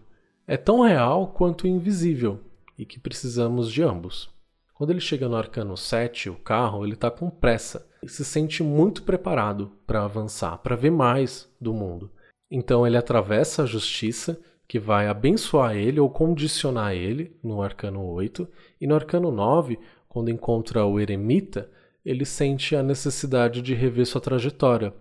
é 0.48 0.58
tão 0.58 0.82
real 0.82 1.28
quanto 1.28 1.68
invisível 1.68 2.40
e 2.78 2.86
que 2.86 3.00
precisamos 3.00 3.72
de 3.72 3.84
ambos. 3.84 4.30
Quando 4.74 4.90
ele 4.90 5.00
chega 5.00 5.30
no 5.30 5.36
arcano 5.36 5.78
7, 5.78 6.32
o 6.32 6.36
carro, 6.36 6.84
ele 6.84 6.96
está 6.96 7.12
com 7.12 7.30
pressa 7.30 7.88
e 8.02 8.10
se 8.10 8.26
sente 8.26 8.64
muito 8.64 9.04
preparado 9.04 9.72
para 9.86 10.04
avançar, 10.04 10.58
para 10.58 10.76
ver 10.76 10.90
mais 10.90 11.48
do 11.62 11.72
mundo. 11.72 12.12
Então 12.50 12.86
ele 12.86 12.98
atravessa 12.98 13.64
a 13.64 13.68
justiça, 13.68 14.42
que 14.72 14.80
vai 14.80 15.10
abençoar 15.10 15.76
ele 15.76 16.00
ou 16.00 16.10
condicionar 16.10 16.96
ele 16.96 17.36
no 17.44 17.62
arcano 17.62 18.06
8, 18.06 18.48
e 18.80 18.88
no 18.88 18.96
arcano 18.96 19.30
9, 19.30 19.78
quando 20.08 20.32
encontra 20.32 20.86
o 20.86 20.98
eremita, 20.98 21.70
ele 22.06 22.24
sente 22.24 22.74
a 22.74 22.82
necessidade 22.82 23.62
de 23.62 23.74
rever 23.74 24.06
sua 24.06 24.22
trajetória. 24.22 24.94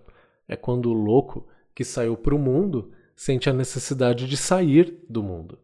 É 0.49 0.57
quando 0.57 0.91
o 0.91 0.93
louco 0.93 1.47
que 1.73 1.85
saiu 1.85 2.17
para 2.17 2.35
o 2.35 2.39
mundo 2.39 2.91
sente 3.15 3.49
a 3.49 3.53
necessidade 3.53 4.27
de 4.27 4.37
sair 4.37 4.93
do 5.09 5.23
mundo. 5.23 5.57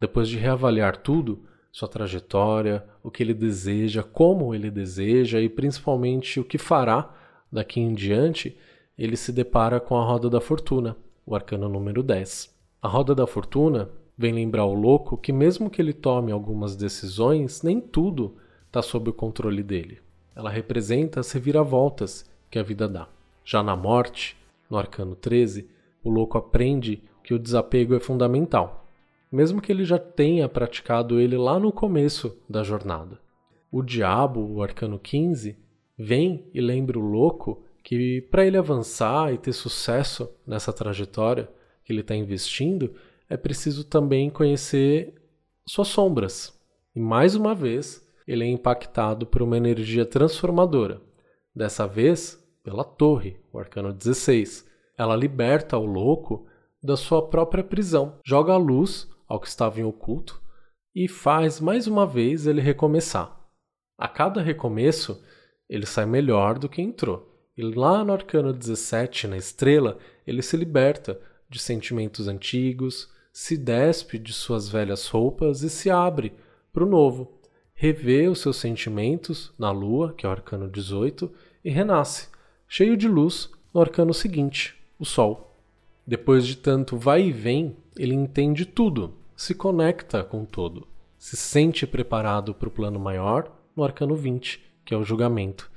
Depois 0.00 0.28
de 0.28 0.38
reavaliar 0.38 0.96
tudo, 0.96 1.44
sua 1.70 1.86
trajetória, 1.86 2.84
o 3.00 3.12
que 3.12 3.22
ele 3.22 3.32
deseja, 3.32 4.02
como 4.02 4.52
ele 4.52 4.72
deseja 4.72 5.40
e 5.40 5.48
principalmente 5.48 6.40
o 6.40 6.44
que 6.44 6.58
fará 6.58 7.14
daqui 7.52 7.78
em 7.78 7.94
diante, 7.94 8.58
ele 8.98 9.16
se 9.16 9.30
depara 9.30 9.78
com 9.78 9.96
a 9.96 10.04
Roda 10.04 10.28
da 10.28 10.40
Fortuna, 10.40 10.96
o 11.24 11.32
arcano 11.32 11.68
número 11.68 12.02
10. 12.02 12.51
A 12.82 12.88
Roda 12.88 13.14
da 13.14 13.26
Fortuna 13.26 13.88
vem 14.18 14.34
lembrar 14.34 14.66
o 14.66 14.74
louco 14.74 15.16
que, 15.16 15.32
mesmo 15.32 15.70
que 15.70 15.80
ele 15.80 15.92
tome 15.92 16.32
algumas 16.32 16.76
decisões, 16.76 17.62
nem 17.62 17.80
tudo 17.80 18.36
está 18.66 18.82
sob 18.82 19.10
o 19.10 19.14
controle 19.14 19.62
dele. 19.62 20.00
Ela 20.34 20.50
representa 20.50 21.20
as 21.20 21.30
reviravoltas 21.30 22.28
que 22.50 22.58
a 22.58 22.62
vida 22.62 22.88
dá. 22.88 23.08
Já 23.44 23.62
na 23.62 23.76
morte, 23.76 24.36
no 24.68 24.76
arcano 24.76 25.14
13, 25.14 25.68
o 26.02 26.10
louco 26.10 26.36
aprende 26.36 27.02
que 27.22 27.32
o 27.32 27.38
desapego 27.38 27.94
é 27.94 28.00
fundamental 28.00 28.82
mesmo 29.32 29.62
que 29.62 29.72
ele 29.72 29.82
já 29.82 29.98
tenha 29.98 30.46
praticado 30.46 31.18
ele 31.18 31.38
lá 31.38 31.58
no 31.58 31.72
começo 31.72 32.36
da 32.46 32.62
jornada. 32.62 33.18
O 33.70 33.82
diabo, 33.82 34.40
o 34.40 34.62
arcano 34.62 34.98
15, 34.98 35.56
vem 35.98 36.46
e 36.52 36.60
lembra 36.60 36.98
o 36.98 37.02
louco 37.02 37.64
que 37.82 38.20
para 38.30 38.44
ele 38.44 38.58
avançar 38.58 39.32
e 39.32 39.38
ter 39.38 39.54
sucesso 39.54 40.28
nessa 40.46 40.70
trajetória 40.70 41.48
que 41.84 41.92
ele 41.92 42.00
está 42.00 42.14
investindo, 42.14 42.94
é 43.28 43.36
preciso 43.36 43.84
também 43.84 44.30
conhecer 44.30 45.14
suas 45.66 45.88
sombras. 45.88 46.58
E 46.94 47.00
mais 47.00 47.34
uma 47.34 47.54
vez, 47.54 48.06
ele 48.26 48.44
é 48.44 48.48
impactado 48.48 49.26
por 49.26 49.42
uma 49.42 49.56
energia 49.56 50.04
transformadora. 50.04 51.00
Dessa 51.54 51.86
vez, 51.86 52.42
pela 52.62 52.84
torre, 52.84 53.36
o 53.52 53.58
arcano 53.58 53.92
16. 53.92 54.66
Ela 54.96 55.16
liberta 55.16 55.76
o 55.78 55.84
louco 55.84 56.46
da 56.82 56.96
sua 56.96 57.28
própria 57.28 57.64
prisão, 57.64 58.18
joga 58.24 58.52
a 58.52 58.56
luz 58.56 59.08
ao 59.28 59.40
que 59.40 59.48
estava 59.48 59.80
em 59.80 59.84
oculto 59.84 60.40
e 60.94 61.08
faz 61.08 61.60
mais 61.60 61.86
uma 61.86 62.06
vez 62.06 62.46
ele 62.46 62.60
recomeçar. 62.60 63.40
A 63.98 64.08
cada 64.08 64.42
recomeço, 64.42 65.22
ele 65.68 65.86
sai 65.86 66.06
melhor 66.06 66.58
do 66.58 66.68
que 66.68 66.82
entrou. 66.82 67.28
E 67.56 67.62
lá 67.62 68.04
no 68.04 68.12
arcano 68.12 68.52
17, 68.52 69.26
na 69.26 69.36
estrela, 69.36 69.98
ele 70.26 70.42
se 70.42 70.56
liberta 70.56 71.20
de 71.52 71.58
sentimentos 71.58 72.26
antigos, 72.28 73.10
se 73.30 73.56
despe 73.56 74.18
de 74.18 74.32
suas 74.32 74.68
velhas 74.68 75.06
roupas 75.06 75.62
e 75.62 75.68
se 75.68 75.90
abre 75.90 76.32
para 76.72 76.82
o 76.82 76.88
novo, 76.88 77.30
revê 77.74 78.26
os 78.26 78.40
seus 78.40 78.56
sentimentos 78.56 79.52
na 79.58 79.70
lua, 79.70 80.14
que 80.14 80.24
é 80.24 80.28
o 80.28 80.32
arcano 80.32 80.68
18, 80.68 81.30
e 81.62 81.70
renasce, 81.70 82.28
cheio 82.66 82.96
de 82.96 83.06
luz, 83.06 83.50
no 83.72 83.80
arcano 83.80 84.14
seguinte, 84.14 84.74
o 84.98 85.04
sol. 85.04 85.54
Depois 86.06 86.46
de 86.46 86.56
tanto 86.56 86.96
vai 86.96 87.24
e 87.24 87.32
vem, 87.32 87.76
ele 87.96 88.14
entende 88.14 88.64
tudo, 88.64 89.14
se 89.36 89.54
conecta 89.54 90.24
com 90.24 90.44
todo, 90.44 90.86
se 91.18 91.36
sente 91.36 91.86
preparado 91.86 92.54
para 92.54 92.68
o 92.68 92.72
plano 92.72 92.98
maior 92.98 93.52
no 93.76 93.84
arcano 93.84 94.16
20, 94.16 94.60
que 94.84 94.94
é 94.94 94.96
o 94.96 95.04
julgamento. 95.04 95.70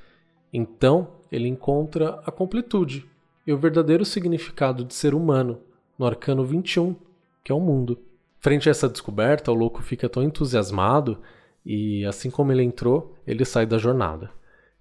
Então, 0.54 1.16
ele 1.32 1.48
encontra 1.48 2.22
a 2.26 2.32
completude 2.32 3.06
e 3.46 3.54
o 3.54 3.58
verdadeiro 3.58 4.04
significado 4.04 4.84
de 4.84 4.94
ser 4.94 5.14
humano 5.14 5.62
no 5.98 6.06
arcano 6.06 6.44
21, 6.44 6.96
que 7.44 7.52
é 7.52 7.56
o 7.56 7.60
mundo. 7.60 8.00
Frente 8.40 8.70
a 8.70 8.72
essa 8.72 8.90
descoberta, 8.90 9.52
o 9.52 9.56
louco 9.56 9.82
fica 9.82 10.10
tão 10.10 10.24
entusiasmado 10.24 11.22
e, 11.66 12.06
assim 12.06 12.30
como 12.30 12.52
ele 12.52 12.64
entrou, 12.64 13.16
ele 13.26 13.46
sai 13.46 13.66
da 13.66 13.78
jornada. 13.78 14.30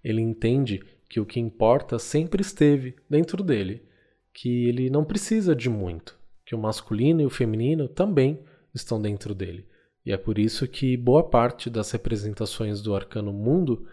Ele 0.02 0.20
entende 0.20 0.82
que 1.08 1.20
o 1.20 1.26
que 1.26 1.40
importa 1.40 1.98
sempre 1.98 2.42
esteve 2.42 2.96
dentro 3.08 3.42
dele, 3.42 3.82
que 4.32 4.68
ele 4.68 4.90
não 4.90 5.04
precisa 5.04 5.54
de 5.54 5.70
muito, 5.70 6.18
que 6.44 6.54
o 6.54 6.58
masculino 6.58 7.20
e 7.20 7.26
o 7.26 7.30
feminino 7.30 7.88
também 7.88 8.40
estão 8.74 9.00
dentro 9.00 9.34
dele. 9.34 9.66
E 10.04 10.12
é 10.12 10.16
por 10.16 10.38
isso 10.38 10.68
que 10.68 10.96
boa 10.96 11.22
parte 11.22 11.70
das 11.70 11.90
representações 11.90 12.82
do 12.82 12.94
arcano 12.94 13.32
mundo 13.32 13.86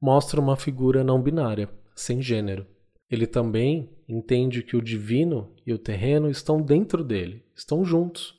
mostra 0.00 0.40
uma 0.40 0.56
figura 0.56 1.04
não 1.04 1.20
binária, 1.20 1.68
sem 1.94 2.22
gênero. 2.22 2.66
Ele 3.10 3.26
também 3.26 3.90
entende 4.08 4.62
que 4.62 4.76
o 4.76 4.82
divino 4.82 5.52
e 5.66 5.72
o 5.72 5.78
terreno 5.78 6.30
estão 6.30 6.62
dentro 6.62 7.02
dele, 7.02 7.44
estão 7.54 7.84
juntos, 7.84 8.38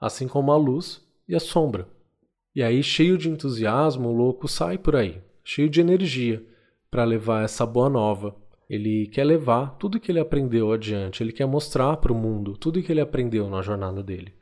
assim 0.00 0.28
como 0.28 0.52
a 0.52 0.56
luz 0.56 1.02
e 1.26 1.34
a 1.34 1.40
sombra. 1.40 1.88
E 2.54 2.62
aí, 2.62 2.82
cheio 2.82 3.16
de 3.16 3.30
entusiasmo, 3.30 4.08
o 4.08 4.16
louco 4.16 4.48
sai 4.48 4.76
por 4.76 4.96
aí, 4.96 5.22
cheio 5.44 5.70
de 5.70 5.80
energia, 5.80 6.44
para 6.90 7.04
levar 7.04 7.44
essa 7.44 7.64
boa 7.64 7.88
nova. 7.88 8.34
Ele 8.68 9.06
quer 9.06 9.24
levar 9.24 9.76
tudo 9.78 10.00
que 10.00 10.10
ele 10.10 10.20
aprendeu 10.20 10.72
adiante, 10.72 11.22
ele 11.22 11.32
quer 11.32 11.46
mostrar 11.46 11.96
para 11.96 12.12
o 12.12 12.16
mundo 12.16 12.56
tudo 12.56 12.82
que 12.82 12.92
ele 12.92 13.00
aprendeu 13.00 13.48
na 13.48 13.62
jornada 13.62 14.02
dele. 14.02 14.34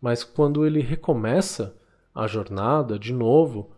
Mas 0.00 0.24
quando 0.24 0.66
ele 0.66 0.80
recomeça 0.80 1.78
a 2.14 2.26
jornada 2.26 2.98
de 2.98 3.12
novo, 3.12 3.73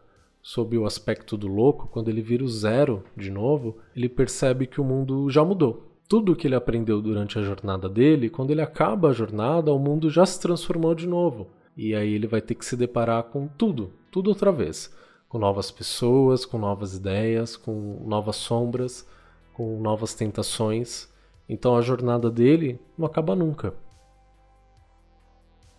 sob 0.46 0.78
o 0.78 0.86
aspecto 0.86 1.36
do 1.36 1.48
louco, 1.48 1.88
quando 1.88 2.08
ele 2.08 2.22
vira 2.22 2.44
o 2.44 2.48
zero 2.48 3.02
de 3.16 3.32
novo, 3.32 3.78
ele 3.96 4.08
percebe 4.08 4.64
que 4.64 4.80
o 4.80 4.84
mundo 4.84 5.28
já 5.28 5.44
mudou. 5.44 5.90
Tudo 6.08 6.30
o 6.30 6.36
que 6.36 6.46
ele 6.46 6.54
aprendeu 6.54 7.02
durante 7.02 7.36
a 7.36 7.42
jornada 7.42 7.88
dele, 7.88 8.30
quando 8.30 8.52
ele 8.52 8.60
acaba 8.60 9.08
a 9.08 9.12
jornada, 9.12 9.72
o 9.72 9.78
mundo 9.80 10.08
já 10.08 10.24
se 10.24 10.40
transformou 10.40 10.94
de 10.94 11.04
novo. 11.04 11.48
E 11.76 11.96
aí 11.96 12.14
ele 12.14 12.28
vai 12.28 12.40
ter 12.40 12.54
que 12.54 12.64
se 12.64 12.76
deparar 12.76 13.24
com 13.24 13.48
tudo, 13.48 13.90
tudo 14.08 14.28
outra 14.28 14.52
vez. 14.52 14.94
Com 15.28 15.36
novas 15.36 15.72
pessoas, 15.72 16.46
com 16.46 16.58
novas 16.58 16.94
ideias, 16.94 17.56
com 17.56 18.04
novas 18.06 18.36
sombras, 18.36 19.04
com 19.52 19.80
novas 19.80 20.14
tentações. 20.14 21.12
Então 21.48 21.74
a 21.74 21.82
jornada 21.82 22.30
dele 22.30 22.78
não 22.96 23.06
acaba 23.06 23.34
nunca. 23.34 23.74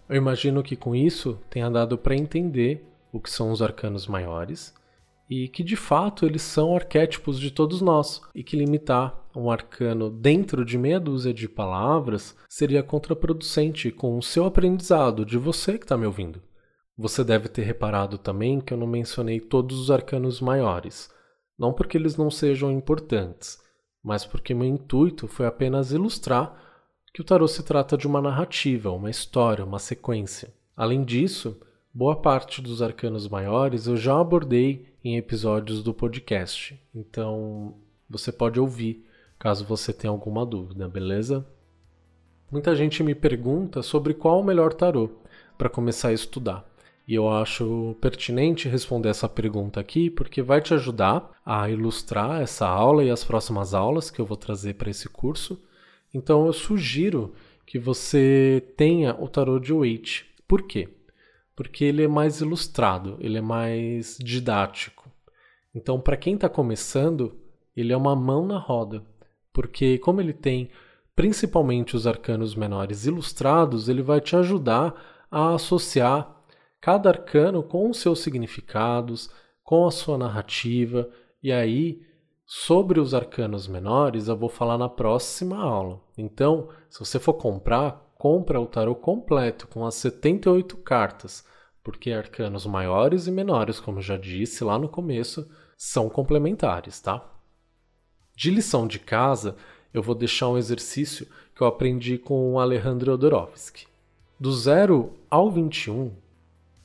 Eu 0.10 0.18
imagino 0.18 0.62
que 0.62 0.76
com 0.76 0.94
isso 0.94 1.40
tenha 1.50 1.70
dado 1.70 1.98
para 1.98 2.18
entender 2.18 2.86
o 3.12 3.20
que 3.20 3.30
são 3.30 3.52
os 3.52 3.62
arcanos 3.62 4.08
maiores 4.08 4.74
e 5.30 5.48
que 5.48 5.64
de 5.64 5.76
fato 5.76 6.26
eles 6.26 6.42
são 6.42 6.76
arquétipos 6.76 7.40
de 7.40 7.52
todos 7.52 7.82
nós 7.82 8.22
e 8.34 8.44
que 8.44 8.56
limitar 8.56 9.28
um 9.36 9.52
arcano 9.52 10.10
dentro 10.10 10.64
de 10.64 10.78
meia 10.78 11.00
dúzia 11.00 11.34
de 11.34 11.50
palavras 11.50 12.36
seria 12.48 12.82
contraproducente 12.82 13.92
com 13.92 14.18
o 14.18 14.24
seu 14.24 14.46
aprendizado 14.46 15.26
de 15.26 15.38
você 15.38 15.78
que 15.78 15.84
está 15.84 15.98
me 15.98 16.06
ouvindo. 16.06 16.42
Você 16.98 17.24
deve 17.24 17.48
ter 17.50 17.64
reparado 17.64 18.18
também 18.18 18.60
que 18.60 18.74
eu 18.74 18.78
não 18.78 18.88
mencionei 18.88 19.40
todos 19.40 19.80
os 19.80 19.92
arcanos 19.92 20.42
maiores, 20.42 21.10
não 21.60 21.74
porque 21.74 21.98
eles 21.98 22.16
não 22.16 22.32
sejam 22.32 22.72
importantes, 22.72 23.60
mas 24.04 24.26
porque 24.26 24.54
meu 24.54 24.68
intuito 24.68 25.28
foi 25.28 25.46
apenas 25.46 25.92
ilustrar 25.92 26.64
que 27.14 27.22
o 27.22 27.24
tarô 27.24 27.48
se 27.48 27.64
trata 27.64 27.98
de 27.98 28.08
uma 28.08 28.22
narrativa, 28.22 28.92
uma 28.92 29.10
história, 29.10 29.66
uma 29.66 29.80
sequência. 29.80 30.54
Além 30.76 31.04
disso, 31.04 31.60
boa 31.98 32.16
parte 32.16 32.62
dos 32.62 32.80
arcanos 32.80 33.28
maiores 33.28 33.88
eu 33.88 33.98
já 33.98 34.22
abordei 34.22 34.86
em 35.04 35.18
episódios 35.18 35.82
do 35.82 35.96
podcast, 35.96 36.80
então 36.94 37.74
você 38.08 38.32
pode 38.32 38.60
ouvir 38.60 39.04
caso 39.40 39.66
você 39.66 39.92
tenha 39.92 40.12
alguma 40.12 40.46
dúvida, 40.46 40.88
beleza? 40.88 41.44
Muita 42.52 42.76
gente 42.76 43.02
me 43.02 43.16
pergunta 43.16 43.82
sobre 43.82 44.14
qual 44.14 44.40
o 44.40 44.44
melhor 44.44 44.76
tarô 44.76 45.10
para 45.58 45.72
começar 45.72 46.10
a 46.10 46.14
estudar. 46.14 46.70
E 47.08 47.16
eu 47.16 47.28
acho 47.28 47.98
pertinente 48.00 48.70
responder 48.70 49.10
essa 49.10 49.28
pergunta 49.28 49.80
aqui 49.80 50.12
porque 50.12 50.44
vai 50.44 50.62
te 50.62 50.76
ajudar 50.76 51.32
a 51.44 51.68
ilustrar 51.68 52.44
essa 52.44 52.68
aula 52.68 53.04
e 53.04 53.10
as 53.10 53.24
próximas 53.24 53.74
aulas 53.74 54.12
que 54.12 54.22
eu 54.22 54.26
vou 54.26 54.38
trazer 54.38 54.76
para 54.76 54.92
esse 54.92 55.10
curso 55.10 55.60
então 56.14 56.46
eu 56.46 56.54
sugiro 56.54 57.34
que 57.66 57.80
você 57.80 58.64
tenha 58.78 59.16
o 59.20 59.28
tarô 59.28 59.58
de 59.58 59.74
Waite. 59.74 60.28
Por 60.48 60.62
quê? 60.62 60.90
Porque 61.58 61.84
ele 61.84 62.04
é 62.04 62.08
mais 62.08 62.40
ilustrado, 62.40 63.18
ele 63.20 63.38
é 63.38 63.42
mais 63.42 64.18
didático. 64.18 65.12
Então, 65.76 66.00
para 66.00 66.16
quem 66.16 66.36
está 66.36 66.48
começando, 66.48 67.38
ele 67.76 67.92
é 67.92 67.98
uma 67.98 68.16
mão 68.16 68.46
na 68.46 68.58
roda, 68.58 69.04
porque 69.52 69.98
como 69.98 70.22
ele 70.22 70.34
tem 70.34 70.70
principalmente 71.14 71.98
os 71.98 72.08
arcanos 72.08 72.56
menores 72.56 73.06
ilustrados, 73.06 73.90
ele 73.90 74.02
vai 74.02 74.22
te 74.22 74.38
ajudar 74.38 75.28
a 75.30 75.56
associar 75.56 76.34
cada 76.80 77.10
arcano 77.10 77.62
com 77.62 77.90
os 77.90 78.00
seus 78.00 78.20
significados, 78.20 79.30
com 79.64 79.86
a 79.86 79.92
sua 79.92 80.18
narrativa, 80.18 81.10
e 81.44 81.52
aí 81.52 82.08
Sobre 82.50 82.98
os 82.98 83.14
arcanos 83.14 83.68
menores, 83.68 84.30
eu 84.30 84.38
vou 84.38 84.48
falar 84.48 84.78
na 84.78 84.88
próxima 84.88 85.58
aula. 85.58 86.00
Então, 86.18 86.70
se 86.90 86.98
você 86.98 87.20
for 87.20 87.34
comprar, 87.34 88.07
compra 88.18 88.60
o 88.60 88.66
tarô 88.66 88.96
completo 88.96 89.68
com 89.68 89.86
as 89.86 89.96
78 89.96 90.76
cartas, 90.78 91.46
porque 91.84 92.12
arcanos 92.12 92.66
maiores 92.66 93.28
e 93.28 93.32
menores, 93.32 93.80
como 93.80 94.02
já 94.02 94.18
disse 94.18 94.64
lá 94.64 94.78
no 94.78 94.90
começo, 94.90 95.48
são 95.78 96.10
complementares, 96.10 97.00
tá? 97.00 97.24
De 98.36 98.50
lição 98.50 98.88
de 98.88 99.00
casa, 99.00 99.56
eu 99.94 100.02
vou 100.02 100.16
deixar 100.16 100.50
um 100.50 100.58
exercício 100.58 101.28
que 101.56 101.62
eu 101.62 101.68
aprendi 101.68 102.18
com 102.18 102.54
o 102.54 102.60
Alejandro 102.60 103.14
Odorovsky. 103.14 103.88
Do 104.40 104.52
0 104.52 105.14
ao 105.30 105.50
21, 105.50 106.12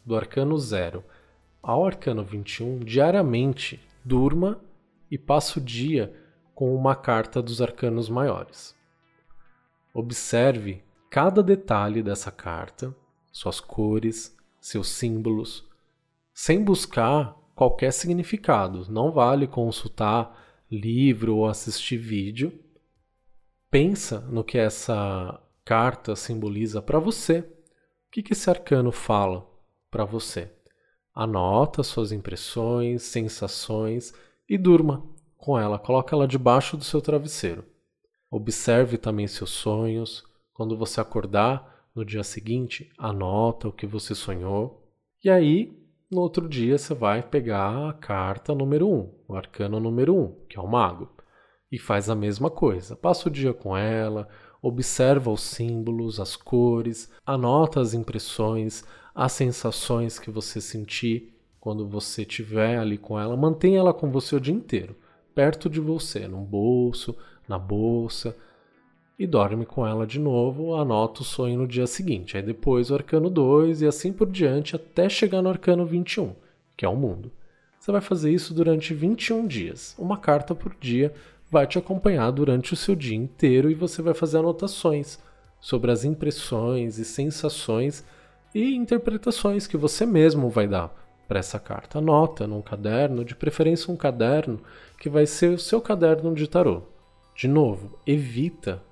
do 0.05 0.16
arcano 0.16 0.59
0 0.59 1.05
ao 1.62 1.87
arcano 1.87 2.25
21, 2.25 2.81
diariamente 2.81 3.81
durma 4.05 4.61
e 5.11 5.16
passa 5.16 5.59
o 5.59 5.62
dia 5.62 6.12
com 6.55 6.75
uma 6.75 6.97
carta 6.97 7.42
dos 7.42 7.62
arcanos 7.62 8.09
maiores. 8.09 8.75
Observe 9.95 10.83
cada 11.12 11.42
detalhe 11.42 12.03
dessa 12.03 12.31
carta, 12.31 12.96
suas 13.31 13.61
cores, 13.61 14.35
seus 14.59 14.88
símbolos, 14.88 15.62
sem 16.33 16.64
buscar 16.64 17.37
qualquer 17.55 17.92
significado. 17.92 18.90
Não 18.90 19.12
vale 19.12 19.46
consultar 19.46 20.35
livro 20.70 21.37
ou 21.37 21.46
assistir 21.46 21.98
vídeo. 21.98 22.59
Pensa 23.70 24.20
no 24.20 24.42
que 24.42 24.57
essa 24.57 25.38
carta 25.66 26.16
simboliza 26.16 26.81
para 26.81 26.98
você. 26.98 27.40
O 27.40 28.11
que, 28.11 28.33
esse 28.33 28.48
arcano 28.48 28.90
fala 28.90 29.46
para 29.90 30.07
você? 30.07 30.51
Anota 31.14 31.83
suas 31.83 32.11
impressões, 32.11 33.03
sensações 33.03 34.14
e 34.48 34.57
durma 34.57 35.07
com 35.37 35.59
ela. 35.59 35.79
Coloca 35.79 36.16
ela 36.16 36.27
debaixo 36.27 36.75
do 36.75 36.85
seu 36.85 37.03
travesseiro. 37.03 37.66
Observe 38.31 38.96
também 38.96 39.27
seus 39.27 39.51
sonhos. 39.51 40.32
Quando 40.62 40.77
você 40.77 41.01
acordar 41.01 41.88
no 41.92 42.05
dia 42.05 42.22
seguinte, 42.22 42.88
anota 42.96 43.66
o 43.66 43.72
que 43.72 43.85
você 43.85 44.14
sonhou. 44.14 44.88
E 45.25 45.29
aí, 45.29 45.77
no 46.09 46.20
outro 46.20 46.48
dia, 46.48 46.79
você 46.79 46.94
vai 46.94 47.20
pegar 47.20 47.88
a 47.88 47.92
carta 47.92 48.55
número 48.55 48.88
1, 48.88 48.94
um, 48.94 49.11
o 49.27 49.35
arcano 49.35 49.81
número 49.81 50.14
1, 50.14 50.20
um, 50.22 50.37
que 50.48 50.57
é 50.57 50.62
o 50.62 50.68
mago, 50.68 51.11
e 51.68 51.81
faz 51.81 52.09
a 52.09 52.14
mesma 52.14 52.48
coisa. 52.48 52.94
Passa 52.94 53.29
o 53.29 53.33
dia 53.33 53.53
com 53.53 53.77
ela, 53.77 54.29
observa 54.62 55.33
os 55.33 55.42
símbolos, 55.42 56.20
as 56.20 56.37
cores, 56.37 57.11
anota 57.27 57.81
as 57.81 57.92
impressões, 57.92 58.85
as 59.12 59.33
sensações 59.33 60.16
que 60.16 60.31
você 60.31 60.61
sentir 60.61 61.35
quando 61.59 61.88
você 61.88 62.22
estiver 62.22 62.79
ali 62.79 62.98
com 62.98 63.18
ela, 63.18 63.37
mantenha 63.37 63.81
ela 63.81 63.92
com 63.92 64.12
você 64.12 64.37
o 64.37 64.40
dia 64.40 64.55
inteiro, 64.55 64.94
perto 65.35 65.68
de 65.68 65.81
você, 65.81 66.29
no 66.29 66.38
bolso, 66.38 67.16
na 67.48 67.59
bolsa, 67.59 68.37
e 69.22 69.26
dorme 69.26 69.64
com 69.64 69.87
ela 69.87 70.04
de 70.04 70.18
novo, 70.18 70.74
anota 70.74 71.22
o 71.22 71.24
sonho 71.24 71.58
no 71.58 71.66
dia 71.66 71.87
seguinte. 71.87 72.37
Aí 72.37 72.42
depois 72.42 72.90
o 72.90 72.94
arcano 72.94 73.30
2 73.30 73.82
e 73.82 73.87
assim 73.87 74.12
por 74.12 74.28
diante 74.28 74.74
até 74.74 75.08
chegar 75.08 75.40
no 75.40 75.48
arcano 75.48 75.87
21, 75.87 76.35
que 76.76 76.85
é 76.85 76.88
o 76.88 76.96
mundo. 76.96 77.30
Você 77.78 77.92
vai 77.92 78.00
fazer 78.00 78.32
isso 78.32 78.52
durante 78.52 78.92
21 78.92 79.46
dias. 79.46 79.94
Uma 79.98 80.16
carta 80.16 80.54
por 80.54 80.74
dia 80.80 81.12
vai 81.50 81.66
te 81.66 81.78
acompanhar 81.78 82.30
durante 82.32 82.72
o 82.72 82.76
seu 82.76 82.94
dia 82.96 83.16
inteiro 83.16 83.70
e 83.70 83.74
você 83.74 84.02
vai 84.02 84.14
fazer 84.14 84.38
anotações 84.38 85.20
sobre 85.61 85.92
as 85.92 86.04
impressões 86.04 86.98
e 86.98 87.04
sensações 87.04 88.04
e 88.52 88.74
interpretações 88.74 89.66
que 89.66 89.76
você 89.76 90.04
mesmo 90.04 90.50
vai 90.50 90.66
dar 90.66 90.92
para 91.28 91.38
essa 91.38 91.61
carta. 91.61 91.98
Anota 91.98 92.46
num 92.46 92.61
caderno, 92.61 93.24
de 93.24 93.37
preferência 93.37 93.92
um 93.92 93.96
caderno 93.96 94.61
que 94.98 95.08
vai 95.08 95.26
ser 95.26 95.52
o 95.52 95.58
seu 95.58 95.80
caderno 95.80 96.35
de 96.35 96.48
tarô. 96.48 96.82
De 97.35 97.46
novo, 97.46 97.98
evita 98.06 98.82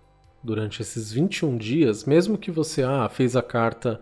durante 0.43 0.83
esses 0.83 1.13
21 1.13 1.57
dias, 1.57 2.05
mesmo 2.05 2.39
que 2.39 2.51
você 2.51 2.83
ah, 2.83 3.09
fez 3.09 3.37
a 3.37 3.43
carta 3.43 4.01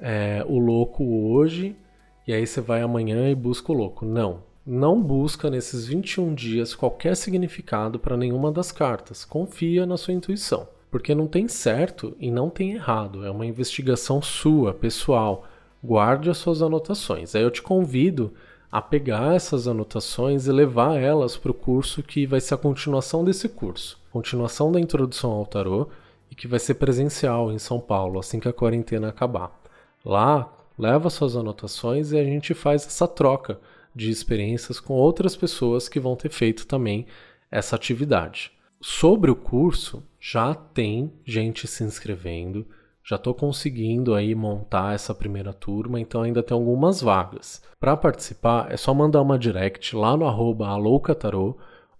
é, 0.00 0.44
o 0.46 0.58
louco 0.58 1.04
hoje 1.04 1.76
e 2.26 2.32
aí 2.32 2.46
você 2.46 2.60
vai 2.60 2.82
amanhã 2.82 3.30
e 3.30 3.34
busca 3.34 3.72
o 3.72 3.74
louco. 3.74 4.04
Não. 4.04 4.42
Não 4.64 5.02
busca 5.02 5.50
nesses 5.50 5.86
21 5.86 6.34
dias 6.34 6.74
qualquer 6.74 7.16
significado 7.16 7.98
para 7.98 8.16
nenhuma 8.16 8.52
das 8.52 8.70
cartas. 8.70 9.24
Confia 9.24 9.84
na 9.84 9.96
sua 9.96 10.14
intuição. 10.14 10.68
Porque 10.90 11.14
não 11.14 11.26
tem 11.26 11.48
certo 11.48 12.14
e 12.20 12.30
não 12.30 12.48
tem 12.48 12.74
errado. 12.74 13.24
É 13.24 13.30
uma 13.30 13.46
investigação 13.46 14.22
sua, 14.22 14.72
pessoal. 14.72 15.44
Guarde 15.82 16.30
as 16.30 16.36
suas 16.36 16.62
anotações. 16.62 17.34
Aí 17.34 17.42
eu 17.42 17.50
te 17.50 17.60
convido 17.60 18.32
a 18.72 18.80
pegar 18.80 19.34
essas 19.34 19.68
anotações 19.68 20.46
e 20.46 20.50
levar 20.50 20.98
elas 20.98 21.36
para 21.36 21.50
o 21.50 21.54
curso 21.54 22.02
que 22.02 22.26
vai 22.26 22.40
ser 22.40 22.54
a 22.54 22.58
continuação 22.58 23.22
desse 23.22 23.46
curso. 23.46 24.00
Continuação 24.10 24.72
da 24.72 24.80
introdução 24.80 25.30
ao 25.30 25.44
tarô 25.44 25.90
e 26.30 26.34
que 26.34 26.48
vai 26.48 26.58
ser 26.58 26.74
presencial 26.74 27.52
em 27.52 27.58
São 27.58 27.78
Paulo 27.78 28.18
assim 28.18 28.40
que 28.40 28.48
a 28.48 28.52
quarentena 28.52 29.10
acabar. 29.10 29.52
Lá, 30.02 30.50
leva 30.78 31.10
suas 31.10 31.36
anotações 31.36 32.12
e 32.12 32.18
a 32.18 32.24
gente 32.24 32.54
faz 32.54 32.86
essa 32.86 33.06
troca 33.06 33.60
de 33.94 34.10
experiências 34.10 34.80
com 34.80 34.94
outras 34.94 35.36
pessoas 35.36 35.86
que 35.86 36.00
vão 36.00 36.16
ter 36.16 36.30
feito 36.30 36.66
também 36.66 37.06
essa 37.50 37.76
atividade. 37.76 38.52
Sobre 38.80 39.30
o 39.30 39.36
curso, 39.36 40.02
já 40.18 40.54
tem 40.54 41.12
gente 41.26 41.66
se 41.66 41.84
inscrevendo, 41.84 42.66
já 43.04 43.16
estou 43.16 43.34
conseguindo 43.34 44.14
aí 44.14 44.32
montar 44.34 44.94
essa 44.94 45.14
primeira 45.14 45.52
turma, 45.52 46.00
então 46.00 46.22
ainda 46.22 46.42
tem 46.42 46.56
algumas 46.56 47.00
vagas. 47.00 47.62
Para 47.80 47.96
participar, 47.96 48.72
é 48.72 48.76
só 48.76 48.94
mandar 48.94 49.22
uma 49.22 49.38
direct 49.38 49.96
lá 49.96 50.16
no 50.16 50.26
arroba 50.26 50.68
aloucatarô 50.68 51.56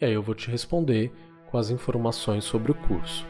E 0.00 0.04
aí 0.04 0.12
eu 0.12 0.22
vou 0.22 0.34
te 0.34 0.50
responder 0.50 1.12
com 1.50 1.56
as 1.58 1.70
informações 1.70 2.44
sobre 2.44 2.72
o 2.72 2.74
curso. 2.74 3.26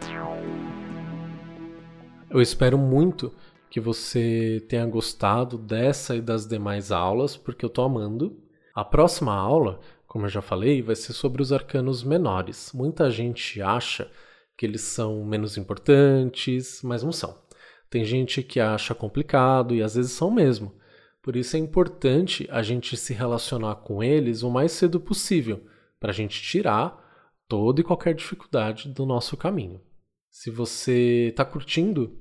Eu 2.31 2.41
espero 2.41 2.79
muito 2.79 3.33
que 3.69 3.81
você 3.81 4.65
tenha 4.69 4.87
gostado 4.87 5.59
dessa 5.59 6.15
e 6.17 6.21
das 6.21 6.47
demais 6.47 6.93
aulas, 6.93 7.37
porque 7.37 7.65
eu 7.65 7.69
estou 7.69 7.85
amando. 7.85 8.39
A 8.75 8.85
próxima 8.85 9.35
aula, 9.35 9.81
como 10.13 10.27
eu 10.27 10.29
já 10.29 10.43
falei, 10.43 10.83
vai 10.83 10.95
ser 10.95 11.15
sobre 11.15 11.41
os 11.41 11.55
arcanos 11.55 12.05
menores. 12.05 12.71
Muita 12.75 13.11
gente 13.11 13.63
acha 13.63 14.11
que 14.59 14.67
eles 14.67 14.83
são 14.83 15.25
menos 15.25 15.57
importantes, 15.57 16.83
mas 16.83 17.03
não 17.03 17.11
são. 17.11 17.41
Tem 17.89 18.05
gente 18.05 18.43
que 18.43 18.61
acha 18.61 18.95
complicado 18.95 19.75
e 19.75 19.83
às 19.83 19.95
vezes 19.95 20.13
são 20.13 20.31
mesmo. 20.31 20.75
Por 21.23 21.35
isso 21.35 21.57
é 21.57 21.59
importante 21.59 22.47
a 22.51 22.63
gente 22.63 22.95
se 22.95 23.15
relacionar 23.15 23.77
com 23.77 24.03
eles 24.03 24.43
o 24.43 24.51
mais 24.51 24.73
cedo 24.73 25.01
possível, 25.01 25.65
para 25.99 26.11
a 26.11 26.15
gente 26.15 26.43
tirar 26.43 27.03
toda 27.49 27.81
e 27.81 27.85
qualquer 27.85 28.13
dificuldade 28.13 28.91
do 28.91 29.07
nosso 29.07 29.35
caminho. 29.35 29.81
Se 30.29 30.51
você 30.51 31.29
está 31.31 31.43
curtindo 31.43 32.19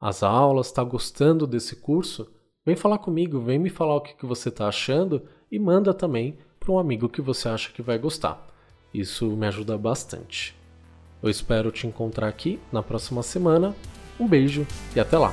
as 0.00 0.22
aulas, 0.22 0.68
está 0.68 0.82
gostando 0.82 1.46
desse 1.46 1.76
curso, 1.76 2.26
vem 2.64 2.74
falar 2.74 3.00
comigo, 3.00 3.38
vem 3.38 3.58
me 3.58 3.68
falar 3.68 3.96
o 3.96 4.00
que, 4.00 4.14
que 4.14 4.24
você 4.24 4.48
está 4.48 4.66
achando 4.66 5.28
e 5.52 5.58
manda 5.58 5.92
também 5.92 6.38
para 6.64 6.72
um 6.72 6.78
amigo 6.78 7.08
que 7.08 7.20
você 7.20 7.48
acha 7.48 7.70
que 7.70 7.82
vai 7.82 7.98
gostar. 7.98 8.44
Isso 8.92 9.26
me 9.30 9.46
ajuda 9.46 9.76
bastante. 9.76 10.56
Eu 11.22 11.28
espero 11.28 11.70
te 11.70 11.86
encontrar 11.86 12.28
aqui 12.28 12.58
na 12.72 12.82
próxima 12.82 13.22
semana. 13.22 13.74
Um 14.18 14.26
beijo 14.26 14.66
e 14.94 15.00
até 15.00 15.18
lá! 15.18 15.32